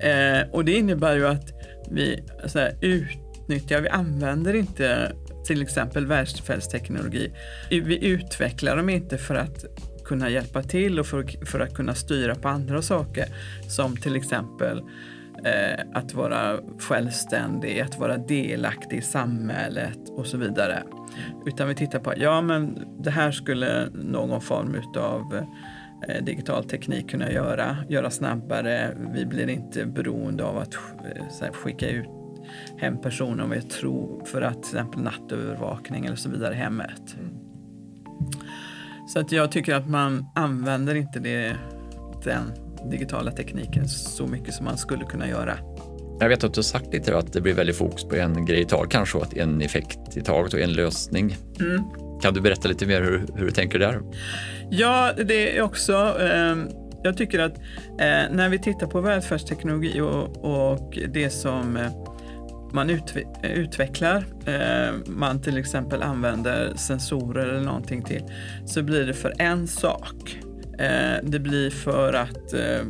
Eh, 0.00 0.50
och 0.52 0.64
det 0.64 0.72
innebär 0.72 1.16
ju 1.16 1.26
att 1.26 1.52
vi 1.90 2.24
så 2.46 2.58
här, 2.58 2.76
utnyttjar, 2.80 3.80
vi 3.80 3.88
använder 3.88 4.54
inte 4.54 5.12
till 5.46 5.62
exempel 5.62 6.06
välfärdsteknologi. 6.06 7.32
Vi 7.70 8.06
utvecklar 8.06 8.76
dem 8.76 8.88
inte 8.88 9.18
för 9.18 9.34
att 9.34 9.64
kunna 10.04 10.30
hjälpa 10.30 10.62
till 10.62 11.00
och 11.00 11.06
för, 11.06 11.46
för 11.46 11.60
att 11.60 11.74
kunna 11.74 11.94
styra 11.94 12.34
på 12.34 12.48
andra 12.48 12.82
saker 12.82 13.24
som 13.68 13.96
till 13.96 14.16
exempel 14.16 14.78
eh, 15.44 15.84
att 15.94 16.14
vara 16.14 16.58
självständig, 16.78 17.80
att 17.80 17.98
vara 17.98 18.16
delaktig 18.16 18.96
i 18.96 19.02
samhället 19.02 19.98
och 20.08 20.26
så 20.26 20.36
vidare. 20.36 20.82
Utan 21.46 21.68
vi 21.68 21.74
tittar 21.74 21.98
på, 21.98 22.12
ja 22.16 22.40
men 22.40 22.78
det 22.98 23.10
här 23.10 23.32
skulle 23.32 23.88
någon 23.90 24.40
form 24.40 24.74
utav 24.74 25.34
eh, 25.34 25.44
digital 26.22 26.64
teknik 26.64 27.10
kunna 27.10 27.32
göra, 27.32 27.76
göra 27.88 28.10
snabbare. 28.10 28.96
Vi 29.14 29.26
blir 29.26 29.48
inte 29.48 29.86
beroende 29.86 30.44
av 30.44 30.58
att 30.58 30.75
eh, 30.75 31.25
här, 31.40 31.52
skicka 31.52 31.88
ut 31.88 32.08
hem 32.78 33.00
personer 33.00 33.44
om 33.44 33.50
vi 33.50 33.62
tror 33.62 34.25
för 34.25 34.42
att 34.42 34.62
till 34.62 34.76
exempel 34.76 35.02
nattövervakning 35.02 36.06
eller 36.06 36.16
så 36.16 36.30
vidare 36.30 36.54
hemmet. 36.54 37.16
Mm. 37.20 37.34
Så 39.08 39.20
att 39.20 39.32
jag 39.32 39.52
tycker 39.52 39.75
att 39.75 39.88
man 39.88 40.26
använder 40.34 40.94
inte 40.94 41.18
det, 41.18 41.56
den 42.25 42.52
digitala 42.90 43.30
tekniken 43.30 43.88
så 43.88 44.26
mycket 44.26 44.54
som 44.54 44.64
man 44.64 44.78
skulle 44.78 45.04
kunna 45.04 45.28
göra. 45.28 45.58
Jag 46.20 46.28
vet 46.28 46.44
att 46.44 46.54
du 46.54 46.58
har 46.58 46.62
sagt 46.62 46.92
lite 46.92 47.18
att 47.18 47.32
det 47.32 47.40
blir 47.40 47.54
väldigt 47.54 47.76
fokus 47.76 48.04
på 48.04 48.16
en 48.16 48.46
grej 48.46 48.60
i 48.60 48.64
taget, 48.64 48.90
kanske 48.90 49.18
att 49.18 49.36
en 49.36 49.60
effekt 49.60 50.16
i 50.16 50.20
taget 50.20 50.54
och 50.54 50.60
en 50.60 50.72
lösning. 50.72 51.36
Mm. 51.60 52.05
Kan 52.23 52.35
du 52.35 52.40
berätta 52.40 52.68
lite 52.68 52.87
mer 52.87 53.02
hur, 53.02 53.26
hur, 53.35 53.44
du 53.44 53.50
tänker 53.50 53.78
där? 53.78 54.00
Ja, 54.70 55.12
det 55.25 55.58
är 55.58 55.62
också 55.62 55.92
eh, 56.20 56.56
jag 57.02 57.16
tycker 57.16 57.38
att 57.38 57.58
eh, 57.99 58.35
när 58.37 58.49
vi 58.49 58.58
tittar 58.58 58.87
på 58.87 59.00
välfärdsteknologi 59.00 60.00
och, 60.00 60.44
och 60.44 60.99
det 61.08 61.30
som 61.30 61.76
eh, 61.76 61.90
man 62.73 62.90
utve 62.90 63.25
utvecklar, 63.42 64.25
eh, 64.46 64.94
man 65.06 65.42
till 65.42 65.58
exempel 65.58 66.02
använder 66.02 66.75
sensorer 66.76 67.46
eller 67.46 67.61
någonting 67.61 68.02
till, 68.02 68.23
så 68.66 68.82
blir 68.82 69.06
det 69.06 69.14
för 69.14 69.32
en 69.38 69.66
sak. 69.66 70.38
Eh, 70.78 71.23
det 71.23 71.38
blir 71.38 71.70
för 71.70 72.12
att 72.12 72.52
eh, 72.52 72.85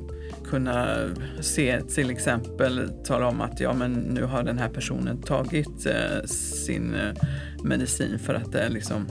kunna 0.50 1.08
se 1.40 1.80
till 1.80 2.10
exempel 2.10 2.90
tala 3.04 3.26
om 3.26 3.40
att 3.40 3.60
ja 3.60 3.72
men 3.72 3.92
nu 3.92 4.24
har 4.24 4.42
den 4.42 4.58
här 4.58 4.68
personen 4.68 5.22
tagit 5.22 5.86
eh, 5.86 6.24
sin 6.26 6.94
eh, 6.94 7.14
medicin 7.64 8.18
för 8.18 8.34
att 8.34 8.52
det 8.52 8.68
liksom 8.68 9.06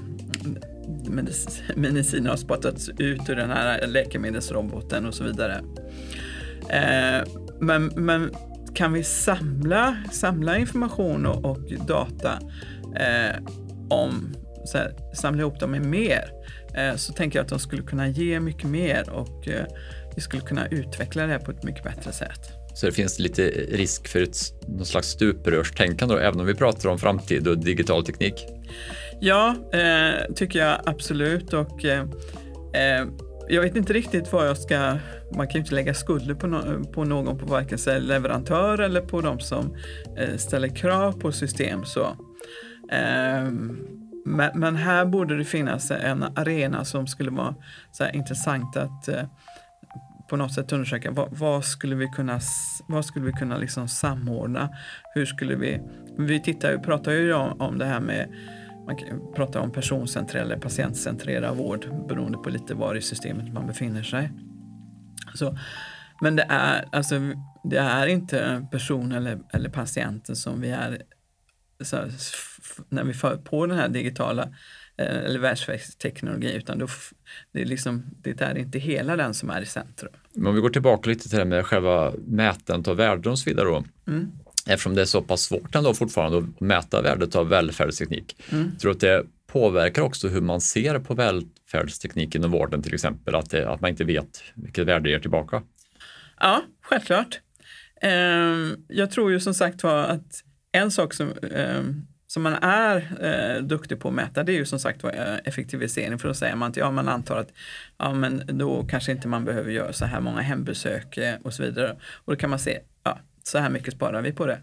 medicin, 1.10 1.64
medicin 1.76 2.28
har 2.28 2.36
spottats 2.36 2.90
ut 2.90 3.30
ur 3.30 3.36
den 3.36 3.50
här 3.50 3.88
läkemedelsroboten 3.88 5.06
och 5.06 5.14
så 5.14 5.24
vidare. 5.24 5.62
Eh, 6.70 7.28
men, 7.60 7.92
men 7.96 8.32
kan 8.74 8.94
vi 8.94 9.04
samla, 9.04 9.98
samla 10.12 10.58
information 10.58 11.26
och, 11.26 11.46
och 11.46 11.72
data 11.88 12.40
eh, 12.96 13.36
om, 13.90 14.36
så 14.66 14.78
här, 14.78 14.96
samla 15.14 15.42
ihop 15.42 15.60
dem 15.60 15.76
i 15.76 15.80
mer, 15.80 16.30
eh, 16.74 16.96
så 16.96 17.14
tänker 17.14 17.40
jag 17.40 17.44
att 17.44 17.50
de 17.50 17.60
skulle 17.60 17.82
kunna 17.82 18.08
ge 18.08 18.40
mycket 18.40 18.70
mer 18.70 19.10
och 19.10 19.48
eh, 19.48 19.66
vi 20.16 20.22
skulle 20.22 20.42
kunna 20.42 20.68
utveckla 20.68 21.26
det 21.26 21.32
här 21.32 21.40
på 21.40 21.52
ett 21.52 21.64
mycket 21.64 21.84
bättre 21.84 22.12
sätt. 22.12 22.42
Så 22.76 22.86
det 22.86 22.92
finns 22.92 23.20
lite 23.20 23.48
risk 23.72 24.08
för 24.08 24.22
ett 24.22 24.38
någon 24.68 24.86
slags 24.86 25.08
stuprörstänkande 25.08 26.16
då, 26.16 26.22
även 26.22 26.40
om 26.40 26.46
vi 26.46 26.56
pratar 26.56 26.90
om 26.90 27.00
framtid 27.00 27.48
och 27.48 27.58
digital 27.58 28.06
teknik? 28.06 28.46
Ja, 29.20 29.56
eh, 29.74 30.34
tycker 30.36 30.60
jag 30.60 30.82
absolut. 30.86 31.54
Och, 31.54 31.86
eh, 31.86 32.02
eh 32.74 33.06
jag 33.48 33.62
vet 33.62 33.76
inte 33.76 33.94
riktigt 33.94 34.34
vad 34.34 34.48
jag 34.48 34.58
ska... 34.58 34.98
Man 35.36 35.48
kan 35.48 35.54
ju 35.54 35.60
inte 35.60 35.76
lägga 35.76 35.94
skulder 35.94 36.36
på, 36.36 36.48
no, 36.48 36.84
på 36.84 37.04
någon, 37.04 37.38
på 37.38 37.46
varken 37.46 38.08
leverantör 38.08 38.80
eller 38.80 39.02
på 39.02 39.22
de 39.22 39.40
som 39.40 39.76
eh, 40.18 40.38
ställer 40.38 40.68
krav 40.68 41.12
på 41.12 41.32
system. 41.32 41.86
Så. 41.86 42.02
Eh, 42.92 43.52
men, 44.26 44.52
men, 44.56 44.76
här 44.76 45.06
borde 45.06 45.38
det 45.38 45.46
finnas 45.46 45.92
en 45.92 46.24
arena 46.36 46.86
som 46.86 47.08
skulle 47.08 47.32
vara 47.32 47.56
så 47.92 48.08
intressant 48.14 48.78
att 48.78 49.08
eh, 49.08 49.24
på 50.30 50.38
något 50.38 50.54
sätt 50.54 50.72
undersöka 50.72 51.12
vad, 51.12 51.28
vad, 51.32 51.66
skulle 51.66 51.96
vi 51.96 52.08
kunna, 52.08 52.40
vad 52.88 53.06
skulle 53.06 53.26
vi 53.26 53.32
kunna 53.32 53.58
liksom 53.58 53.88
samordna? 53.88 54.70
Hur 55.14 55.26
skulle 55.26 55.56
vi... 55.56 55.82
Vi 56.18 56.42
tittar, 56.42 56.78
pratar 56.78 57.12
ju 57.12 57.34
om, 57.34 57.62
om 57.62 57.78
det 57.78 57.86
här 57.86 58.00
med 58.00 58.30
man 58.86 58.98
pratar 59.36 59.60
om 59.60 59.72
personcentrerad 59.72 60.46
eller 60.46 60.58
patientcentrerad 60.58 61.58
vård 61.58 62.08
beroende 62.08 62.38
på 62.38 62.50
lite 62.50 62.74
var 62.74 62.96
i 62.96 63.02
systemet 63.02 63.54
man 63.54 63.68
befinner 63.68 64.04
sig. 64.04 64.32
Så, 65.34 65.58
men 66.22 66.36
det 66.36 66.46
är, 66.50 66.86
alltså, 66.92 67.16
det 67.64 67.78
är 67.78 68.08
inte 68.08 68.68
personen 68.72 69.12
eller, 69.12 69.40
eller 69.54 69.70
patienten 69.70 70.36
som 70.36 70.62
vi 70.62 70.70
är 70.70 71.02
så, 71.82 71.98
när 72.90 73.04
vi 73.04 73.14
för 73.14 73.38
på 73.38 73.66
den 73.66 73.78
här 73.78 73.90
digitala 73.90 74.50
Eh, 74.50 74.85
eller 74.98 75.40
världsvägsteknologi 75.40 76.54
utan 76.54 76.80
då, 76.80 76.88
det, 77.52 77.62
är 77.62 77.66
liksom, 77.66 78.04
det 78.22 78.42
är 78.42 78.58
inte 78.58 78.80
hela 78.80 79.16
den 79.16 79.34
som 79.34 79.50
är 79.50 79.62
i 79.62 79.66
centrum. 79.66 80.14
Men 80.34 80.48
om 80.48 80.56
vi 80.56 80.62
går 80.62 80.70
tillbaka 80.70 81.10
lite 81.10 81.30
till 81.30 81.40
det 81.40 81.46
med 81.46 81.66
själva 81.66 82.14
mätandet 82.28 82.88
av 82.88 82.98
värden 82.98 83.32
och 83.32 83.40
så 83.40 83.50
vidare 83.50 83.66
då. 83.66 83.84
Mm. 84.08 84.32
Eftersom 84.68 84.96
det 84.96 85.02
är 85.02 85.06
så 85.06 85.22
pass 85.22 85.42
svårt 85.42 85.76
ändå 85.76 85.94
fortfarande 85.94 86.38
att 86.38 86.60
mäta 86.60 87.02
värdet 87.02 87.36
av 87.36 87.50
välfärdsteknik. 87.50 88.44
Mm. 88.52 88.78
Tror 88.78 88.92
du 88.92 88.96
att 88.96 89.02
det 89.02 89.26
påverkar 89.48 90.02
också 90.02 90.28
hur 90.28 90.42
man 90.42 90.62
ser 90.62 91.00
på 91.00 91.14
välfärdstekniken 91.14 92.44
och 92.44 92.52
vården 92.52 92.84
till 92.84 92.94
exempel? 92.94 93.36
Att, 93.36 93.50
det, 93.50 93.70
att 93.70 93.82
man 93.82 93.90
inte 93.90 94.04
vet 94.04 94.44
vilket 94.54 94.88
värde 94.88 95.04
det 95.04 95.10
ger 95.10 95.20
tillbaka? 95.20 95.64
Ja, 96.40 96.64
självklart. 96.82 97.40
Ehm, 98.02 98.76
jag 98.88 99.12
tror 99.12 99.32
ju 99.32 99.40
som 99.40 99.54
sagt 99.54 99.84
var 99.84 100.04
att 100.04 100.44
en 100.72 100.92
sak 100.92 101.14
som 101.14 101.34
ehm, 101.52 102.08
som 102.36 102.44
man 102.44 102.54
är 102.62 103.18
eh, 103.22 103.64
duktig 103.64 104.00
på 104.00 104.08
att 104.08 104.14
mäta 104.14 104.44
det 104.44 104.52
är 104.52 104.58
ju 104.58 104.66
som 104.66 104.80
sagt 104.80 105.04
eh, 105.04 105.36
effektivisering 105.44 106.20
för 106.20 106.28
då 106.28 106.34
säger 106.34 106.56
man 106.56 106.70
att 106.70 106.78
ja, 106.78 106.92
man 106.92 107.10
antar 107.10 107.38
att 107.38 107.54
ja, 107.98 108.14
men 108.14 108.44
då 108.48 108.84
kanske 108.84 109.12
inte 109.12 109.28
man 109.28 109.46
behöver 109.46 109.72
göra 109.72 109.94
så 109.94 110.06
här 110.06 110.20
många 110.20 110.42
hembesök 110.42 111.18
eh, 111.18 111.36
och 111.44 111.54
så 111.54 111.64
vidare. 111.64 111.96
Och 112.14 112.34
då 112.34 112.36
kan 112.36 112.50
man 112.50 112.60
se, 112.60 112.80
ja, 113.04 113.20
så 113.44 113.58
här 113.58 113.70
mycket 113.70 113.94
sparar 113.94 114.22
vi 114.22 114.32
på 114.32 114.46
det. 114.46 114.60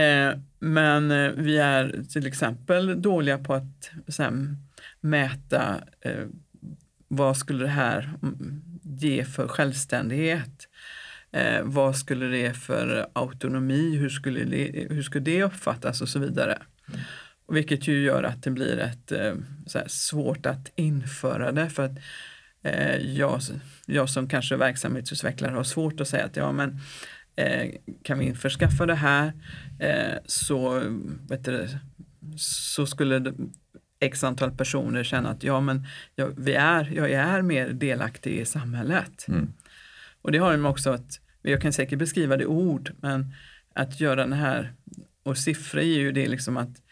Eh, 0.00 0.38
men 0.58 1.10
eh, 1.10 1.30
vi 1.30 1.58
är 1.58 2.04
till 2.12 2.26
exempel 2.26 3.02
dåliga 3.02 3.38
på 3.38 3.54
att 3.54 3.90
här, 4.18 4.56
mäta 5.00 5.80
eh, 6.00 6.24
vad 7.08 7.36
skulle 7.36 7.64
det 7.64 7.70
här 7.70 8.10
mm, 8.22 8.62
ge 8.82 9.24
för 9.24 9.48
självständighet? 9.48 10.68
Eh, 11.32 11.62
vad 11.62 11.96
skulle 11.96 12.26
det 12.26 12.52
för 12.52 13.06
autonomi? 13.12 13.96
Hur 13.96 14.08
skulle 14.08 14.44
det, 14.44 14.86
hur 14.90 15.02
skulle 15.02 15.24
det 15.24 15.42
uppfattas 15.42 16.00
och 16.00 16.08
så 16.08 16.18
vidare. 16.18 16.58
Mm. 16.88 17.00
Vilket 17.52 17.88
ju 17.88 18.02
gör 18.02 18.22
att 18.22 18.42
det 18.42 18.50
blir 18.50 18.78
ett, 18.78 19.12
eh, 19.12 19.34
här, 19.74 19.88
svårt 19.88 20.46
att 20.46 20.72
införa 20.74 21.52
det. 21.52 21.70
För 21.70 21.84
att 21.84 21.98
eh, 22.62 22.96
jag, 22.96 23.40
jag 23.86 24.10
som 24.10 24.28
kanske 24.28 24.56
verksamhetsutvecklare 24.56 25.54
har 25.54 25.64
svårt 25.64 26.00
att 26.00 26.08
säga 26.08 26.24
att 26.24 26.36
ja 26.36 26.52
men 26.52 26.78
eh, 27.36 27.70
kan 28.02 28.18
vi 28.18 28.24
införskaffa 28.24 28.86
det 28.86 28.94
här 28.94 29.32
eh, 29.80 30.18
så, 30.26 30.82
vet 31.28 31.44
du, 31.44 31.68
så 32.36 32.86
skulle 32.86 33.32
x 34.00 34.24
antal 34.24 34.50
personer 34.50 35.04
känna 35.04 35.28
att 35.28 35.42
ja 35.42 35.60
men 35.60 35.86
jag, 36.14 36.32
vi 36.36 36.54
är, 36.54 36.92
jag 36.94 37.10
är 37.10 37.42
mer 37.42 37.68
delaktig 37.68 38.38
i 38.38 38.44
samhället. 38.44 39.26
Mm. 39.28 39.52
Och 40.22 40.32
det 40.32 40.38
har 40.38 40.52
de 40.52 40.66
också 40.66 40.90
att, 40.90 41.20
jag 41.42 41.62
kan 41.62 41.72
säkert 41.72 41.98
beskriva 41.98 42.36
det 42.36 42.42
i 42.42 42.46
ord, 42.46 42.92
men 43.00 43.34
att 43.74 44.00
göra 44.00 44.16
den 44.16 44.32
här, 44.32 44.72
och 45.22 45.38
siffror 45.38 45.80
är 45.80 45.84
ju 45.98 46.12
det 46.12 46.28
liksom 46.28 46.56
att 46.56 46.82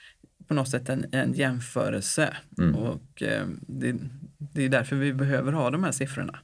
på 0.48 0.54
något 0.54 0.68
sätt 0.68 0.88
en, 0.88 1.06
en 1.12 1.32
jämförelse. 1.32 2.36
Mm. 2.58 2.74
Och 2.74 3.22
eh, 3.22 3.46
det, 3.60 3.94
det, 4.38 4.64
är 4.64 4.68
därför 4.68 4.96
vi 4.96 5.12
behöver 5.12 5.52
ha 5.52 5.70
de 5.70 5.84
här 5.84 5.92
siffrorna. 5.92 6.38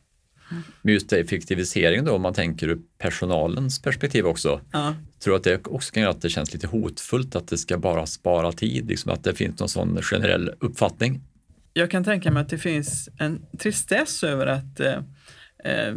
Men 0.82 0.94
just 0.94 1.12
effektivisering 1.12 2.04
då, 2.04 2.12
om 2.12 2.22
man 2.22 2.34
tänker 2.34 2.68
ur 2.68 2.78
personalens 2.98 3.82
perspektiv 3.82 4.26
också. 4.26 4.60
Ja. 4.72 4.94
Tror 5.18 5.36
att 5.36 5.44
det 5.44 5.66
också 5.66 5.92
kan 5.92 6.02
göra 6.02 6.12
att 6.12 6.22
det 6.22 6.30
känns 6.30 6.52
lite 6.52 6.66
hotfullt 6.66 7.36
att 7.36 7.48
det 7.48 7.58
ska 7.58 7.78
bara 7.78 8.06
spara 8.06 8.52
tid, 8.52 8.88
liksom 8.88 9.12
att 9.12 9.24
det 9.24 9.34
finns 9.34 9.60
någon 9.60 9.68
sån 9.68 10.02
generell 10.02 10.50
uppfattning? 10.60 11.20
Jag 11.72 11.90
kan 11.90 12.04
tänka 12.04 12.30
mig 12.30 12.40
att 12.40 12.48
det 12.48 12.58
finns 12.58 13.08
en 13.18 13.46
tristess 13.58 14.24
över 14.24 14.46
att 14.46 14.80
eh, 14.80 15.00
eh 15.64 15.94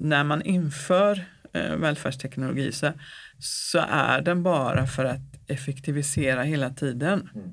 när 0.00 0.24
man 0.24 0.42
inför 0.42 1.24
eh, 1.52 1.76
välfärdsteknologi 1.76 2.72
så, 2.72 2.92
så 3.38 3.78
är 3.88 4.20
den 4.20 4.42
bara 4.42 4.86
för 4.86 5.04
att 5.04 5.20
effektivisera 5.46 6.42
hela 6.42 6.70
tiden. 6.70 7.28
Mm. 7.34 7.52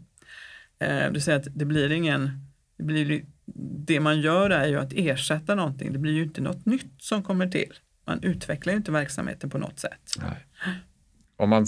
Eh, 0.80 1.12
du 1.12 1.20
säger 1.20 1.40
att 1.40 1.48
det 1.54 1.66
blir 1.66 1.92
ingen, 1.92 2.30
det, 2.78 2.84
blir, 2.84 3.26
det 3.86 4.00
man 4.00 4.22
gör 4.22 4.50
är 4.50 4.68
ju 4.68 4.80
att 4.80 4.94
ersätta 4.94 5.56
någonting. 5.56 5.94
Det 5.94 6.00
blir 6.00 6.14
ju 6.14 6.24
inte 6.24 6.42
något 6.42 6.66
nytt 6.66 6.94
som 6.98 7.24
kommer 7.24 7.48
till. 7.48 7.74
Man 8.06 8.24
utvecklar 8.24 8.74
ju 8.74 8.78
inte 8.78 8.92
verksamheten 8.92 9.50
på 9.50 9.58
något 9.58 9.80
sätt. 9.80 10.16
Nej. 10.18 10.46
Om 11.38 11.50
man 11.50 11.66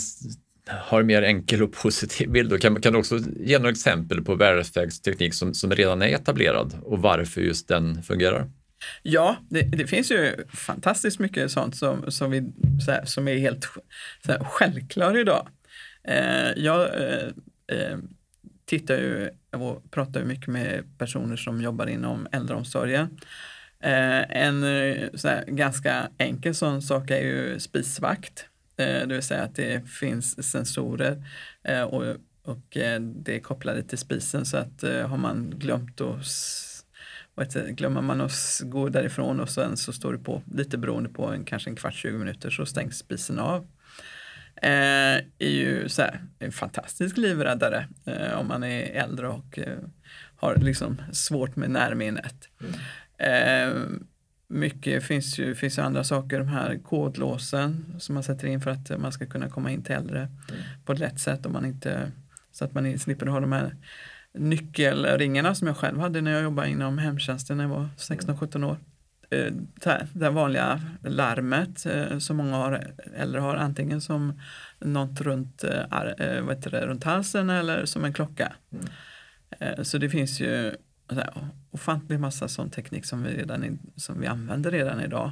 har 0.67 0.99
en 0.99 1.05
mer 1.05 1.21
enkel 1.21 1.63
och 1.63 1.73
positiv 1.73 2.31
bild, 2.31 2.49
då 2.49 2.57
kan, 2.57 2.81
kan 2.81 2.93
du 2.93 2.99
också 2.99 3.19
ge 3.39 3.57
några 3.57 3.71
exempel 3.71 4.23
på 4.23 4.35
välfärdsteknik 4.35 5.33
som, 5.33 5.53
som 5.53 5.71
redan 5.71 6.01
är 6.01 6.07
etablerad 6.07 6.73
och 6.83 6.99
varför 6.99 7.41
just 7.41 7.67
den 7.67 8.03
fungerar? 8.03 8.49
Ja, 9.03 9.37
det, 9.49 9.61
det, 9.61 9.87
finns 9.87 10.11
ju 10.11 10.35
fantastiskt 10.53 11.19
mycket 11.19 11.51
sånt 11.51 11.75
som, 11.75 12.11
som, 12.11 12.31
vi, 12.31 12.53
så 12.85 12.91
här, 12.91 13.05
som 13.05 13.27
är 13.27 13.37
helt 13.37 13.65
så 14.25 14.31
här, 14.31 14.43
självklar 14.43 15.17
idag. 15.17 15.47
Eh, 16.03 16.51
jag 16.55 16.81
eh, 16.81 17.27
eh 17.67 17.97
tittar 18.65 18.95
ju 18.95 19.29
och 19.51 19.91
pratar 19.91 20.23
mycket 20.23 20.47
med 20.47 20.83
personer 20.97 21.35
som 21.35 21.61
jobbar 21.61 21.87
inom 21.87 22.27
äldreomsorgen. 22.31 23.19
Eh, 23.79 24.37
en 24.37 24.63
eh, 24.63 25.09
här, 25.23 25.45
ganska 25.47 26.09
enkel 26.17 26.55
sån 26.55 26.81
sak 26.81 27.11
är 27.11 27.21
ju 27.21 27.59
spisvakt. 27.59 28.45
det 28.75 29.05
vill 29.05 29.21
säga 29.21 29.43
att 29.43 29.55
det 29.55 29.89
finns 29.89 30.51
sensorer 30.51 31.23
och, 31.89 32.03
och 32.43 32.77
det 32.99 33.35
är 33.35 33.39
kopplade 33.39 33.83
till 33.83 33.97
spisen 33.97 34.45
så 34.45 34.57
att 34.57 34.81
har 34.81 35.17
man 35.17 35.49
glömt 35.49 36.01
att 36.01 36.25
glömmer 37.69 38.01
man 38.01 38.21
att 38.21 38.61
gå 38.63 38.89
därifrån 38.89 39.39
och 39.39 39.49
sen 39.49 39.77
så 39.77 39.93
står 39.93 40.13
det 40.13 40.19
på, 40.19 40.41
lite 40.53 40.77
beroende 40.77 41.09
på 41.09 41.25
en, 41.25 41.45
kanske 41.45 41.69
en 41.69 41.75
kvart, 41.75 41.93
20 41.93 42.17
minuter 42.17 42.49
så 42.49 42.65
stängs 42.65 42.97
spisen 42.97 43.39
av 43.39 43.67
eh, 44.55 45.17
är 45.39 45.49
ju 45.49 45.89
så 45.89 46.01
här, 46.01 46.21
en 46.39 46.51
fantastisk 46.51 47.17
livräddare 47.17 47.87
eh, 48.05 48.39
om 48.39 48.47
man 48.47 48.63
är 48.63 48.81
äldre 48.81 49.27
och 49.27 49.59
eh, 49.59 49.77
har 50.35 50.55
liksom 50.55 51.01
svårt 51.11 51.55
med 51.55 51.71
närminnet. 51.71 52.49
Mm. 52.61 52.73
Eh, 53.17 53.81
mycket 54.47 55.03
finns 55.03 55.39
ju 55.39 55.55
finns 55.55 55.79
andra 55.79 56.03
saker, 56.03 56.39
de 56.39 56.47
här 56.47 56.79
kodlåsen 56.83 57.95
som 57.99 58.13
man 58.13 58.23
sätter 58.23 58.47
in 58.47 58.61
för 58.61 58.71
att 58.71 58.99
man 58.99 59.11
ska 59.11 59.25
kunna 59.25 59.49
komma 59.49 59.71
in 59.71 59.83
till 59.83 59.95
äldre 59.95 60.19
mm. 60.19 60.61
på 60.85 60.93
ett 60.93 60.99
lätt 60.99 61.19
sätt 61.19 61.45
om 61.45 61.53
man 61.53 61.65
inte, 61.65 62.11
så 62.51 62.65
att 62.65 62.73
man 62.73 62.99
slipper 62.99 63.25
ha 63.25 63.39
de 63.39 63.51
här 63.51 63.75
nyckelringarna 64.33 65.55
som 65.55 65.67
jag 65.67 65.77
själv 65.77 65.99
hade 65.99 66.21
när 66.21 66.31
jag 66.31 66.43
jobbade 66.43 66.69
inom 66.69 66.97
hemtjänsten 66.97 67.57
när 67.57 67.63
jag 67.63 67.69
var 67.69 67.89
16-17 67.97 68.63
år. 68.65 68.77
Eh, 69.31 69.53
det 70.13 70.29
vanliga 70.29 70.81
larmet 71.03 71.85
eh, 71.85 72.17
som 72.17 72.37
många 72.37 72.55
har, 72.55 72.93
äldre 73.15 73.41
har, 73.41 73.55
antingen 73.55 74.01
som 74.01 74.41
något 74.79 75.21
runt, 75.21 75.63
eh, 75.63 76.41
vad 76.41 76.55
heter 76.55 76.71
det, 76.71 76.85
runt 76.85 77.03
halsen 77.03 77.49
eller 77.49 77.85
som 77.85 78.05
en 78.05 78.13
klocka. 78.13 78.53
Mm. 78.71 79.85
Så 79.85 79.97
det 79.97 80.09
finns 80.09 80.41
ju 80.41 80.75
ofantlig 81.71 82.19
massa 82.19 82.47
sån 82.47 82.69
teknik 82.69 83.05
som 83.05 83.23
vi, 83.23 83.37
redan, 83.37 83.79
som 83.95 84.21
vi 84.21 84.27
använder 84.27 84.71
redan 84.71 85.01
idag. 85.01 85.31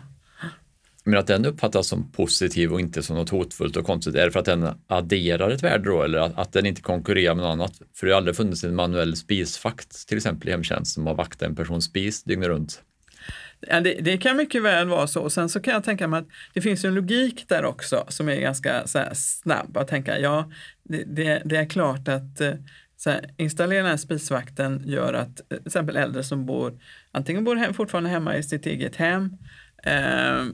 Men 1.10 1.20
att 1.20 1.28
den 1.28 1.46
uppfattas 1.46 1.88
som 1.88 2.12
positiv 2.12 2.74
och 2.74 2.80
inte 2.80 3.04
som 3.04 3.16
något 3.16 3.30
hotfullt 3.30 3.76
och 3.76 3.86
konstigt, 3.86 4.16
är 4.16 4.26
det 4.26 4.32
för 4.32 4.40
att 4.40 4.46
den 4.46 4.68
adderar 4.88 5.52
ett 5.52 5.64
värde 5.64 5.90
då 5.90 6.04
eller 6.04 6.20
att, 6.20 6.38
att 6.38 6.54
den 6.54 6.66
inte 6.66 6.82
konkurrerar 6.82 7.36
med 7.36 7.44
något 7.44 7.52
annat? 7.52 7.82
För 7.96 8.08
det 8.08 8.14
har 8.14 8.18
aldrig 8.18 8.36
funnits 8.36 8.64
en 8.64 8.76
manuell 8.76 9.16
spisfakt 9.16 10.08
till 10.08 10.18
exempel 10.18 10.50
i 10.50 10.52
hemtjänst 10.52 10.94
som 10.94 11.08
har 11.08 11.16
vaktat 11.16 11.50
en 11.50 11.56
persons 11.56 11.86
spis 11.86 12.24
dygnet 12.24 12.48
runt. 12.48 12.84
Ja, 13.60 13.82
det, 13.82 13.94
det, 14.02 14.18
kan 14.18 14.38
mycket 14.38 14.64
väl 14.64 14.88
vara 14.88 15.08
så. 15.08 15.30
Sen 15.30 15.50
så 15.50 15.60
kan 15.60 15.74
jag 15.74 15.84
tänka 15.84 16.08
mig 16.08 16.20
att 16.20 16.28
det 16.54 16.62
finns 16.62 16.86
en 16.86 16.94
logik 16.94 17.46
där 17.48 17.66
också 17.66 18.06
som 18.08 18.30
är 18.30 18.36
ganska 18.36 18.88
så 18.88 19.00
här, 19.00 19.12
snabb 19.14 19.78
att 19.78 19.88
tänka, 19.88 20.20
ja, 20.20 20.52
det, 20.84 21.04
det, 21.04 21.42
det 21.46 21.58
är 21.58 21.66
klart 21.66 22.08
att 22.08 22.42
eh, 22.42 22.54
så 22.98 23.10
här, 23.10 23.34
installera 23.38 23.82
den 23.82 23.90
här 23.90 23.98
spisvakten 23.98 24.84
gör 24.86 25.14
att 25.14 25.40
eh, 25.40 25.58
till 25.58 25.68
exempel 25.68 25.98
äldre 25.98 26.24
som 26.24 26.46
bor, 26.46 26.80
antingen 27.12 27.44
bor 27.44 27.56
hem, 27.56 27.74
fortfarande 27.74 28.10
hemma 28.10 28.38
i 28.38 28.44
sitt 28.44 28.66
eget 28.66 28.96
hem, 28.96 29.38
eh, 29.84 30.46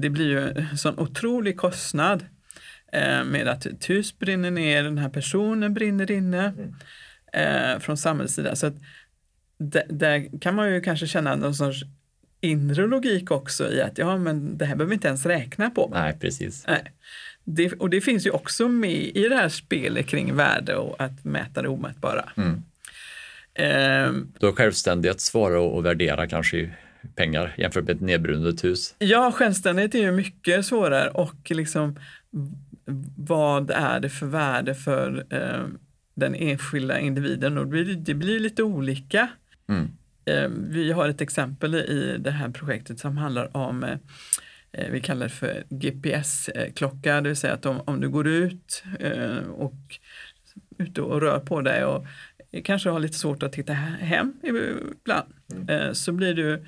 det 0.00 0.10
blir 0.10 0.28
ju 0.28 0.50
en 0.50 0.78
sån 0.78 0.98
otrolig 0.98 1.56
kostnad 1.56 2.24
eh, 2.92 3.24
med 3.24 3.48
att 3.48 3.66
ett 3.66 3.90
hus 3.90 4.18
brinner 4.18 4.50
ner, 4.50 4.82
den 4.82 4.98
här 4.98 5.08
personen 5.08 5.74
brinner 5.74 6.10
inne 6.10 6.54
mm. 7.32 7.74
eh, 7.74 7.80
från 7.80 7.96
samhällets 7.96 8.34
sida. 8.34 8.56
Så 8.56 8.66
att 8.66 8.74
där 9.88 10.40
kan 10.40 10.54
man 10.54 10.74
ju 10.74 10.80
kanske 10.80 11.06
känna 11.06 11.36
någon 11.36 11.54
sorts 11.54 11.82
inre 12.40 12.86
logik 12.86 13.30
också 13.30 13.72
i 13.72 13.82
att 13.82 13.98
ja, 13.98 14.16
men 14.16 14.58
det 14.58 14.64
här 14.64 14.76
behöver 14.76 14.90
vi 14.90 14.94
inte 14.94 15.08
ens 15.08 15.26
räkna 15.26 15.70
på. 15.70 15.90
Nej, 15.94 16.18
precis. 16.20 16.64
Nej. 16.68 16.92
Det, 17.44 17.72
och 17.72 17.90
det 17.90 18.00
finns 18.00 18.26
ju 18.26 18.30
också 18.30 18.68
med 18.68 19.16
i 19.16 19.28
det 19.28 19.34
här 19.36 19.48
spelet 19.48 20.06
kring 20.06 20.36
värde 20.36 20.76
och 20.76 21.00
att 21.00 21.24
mäta 21.24 21.62
det 21.62 21.68
omätbara. 21.68 22.32
Mm. 22.36 22.62
Eh, 23.54 24.12
Då 24.40 24.52
självständighet 24.52 25.20
svårare 25.20 25.78
att 25.78 25.84
värdera 25.84 26.26
kanske 26.26 26.70
pengar 27.14 27.54
jämfört 27.58 27.84
med 27.84 27.96
ett 27.96 28.02
nedbrunnet 28.02 28.64
hus? 28.64 28.94
Ja, 28.98 29.32
självständighet 29.32 29.94
är 29.94 29.98
ju 29.98 30.12
mycket 30.12 30.66
svårare 30.66 31.10
och 31.10 31.50
liksom 31.50 31.98
vad 33.16 33.70
är 33.70 34.00
det 34.00 34.10
för 34.10 34.26
värde 34.26 34.74
för 34.74 35.26
eh, 35.30 35.66
den 36.14 36.34
enskilda 36.34 36.98
individen? 36.98 37.58
Och 37.58 37.64
det 37.64 37.70
blir, 37.70 37.94
det 37.94 38.14
blir 38.14 38.40
lite 38.40 38.62
olika. 38.62 39.28
Mm. 39.68 39.88
Eh, 40.28 40.48
vi 40.48 40.92
har 40.92 41.08
ett 41.08 41.20
exempel 41.20 41.74
i 41.74 42.16
det 42.18 42.30
här 42.30 42.48
projektet 42.48 42.98
som 42.98 43.16
handlar 43.16 43.56
om 43.56 43.84
eh, 43.84 43.96
eh, 44.72 44.90
vi 44.90 45.00
kallar 45.00 45.26
det 45.26 45.32
för 45.32 45.64
GPS-klocka, 45.68 47.20
det 47.20 47.28
vill 47.28 47.36
säga 47.36 47.54
att 47.54 47.66
om, 47.66 47.80
om 47.84 48.00
du 48.00 48.08
går 48.08 48.26
ut 48.28 48.82
och 49.56 49.98
ute 50.78 51.02
och 51.02 51.20
rör 51.20 51.38
på 51.40 51.60
dig 51.60 51.84
och 51.84 52.06
kanske 52.64 52.90
har 52.90 53.00
lite 53.00 53.18
svårt 53.18 53.42
att 53.42 53.52
titta 53.52 53.72
hem 53.72 54.32
ibland, 54.42 55.28
mm. 55.52 55.94
så 55.94 56.12
blir 56.12 56.34
du 56.34 56.66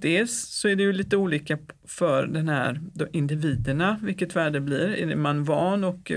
Dels 0.00 0.48
så 0.48 0.68
är 0.68 0.76
det 0.76 0.82
ju 0.82 0.92
lite 0.92 1.16
olika 1.16 1.58
för 1.84 2.26
den 2.26 2.48
här 2.48 2.80
individerna, 3.12 3.98
vilket 4.02 4.36
värde 4.36 4.60
blir. 4.60 4.94
Är 4.94 5.16
man 5.16 5.44
van 5.44 5.84
och 5.84 6.12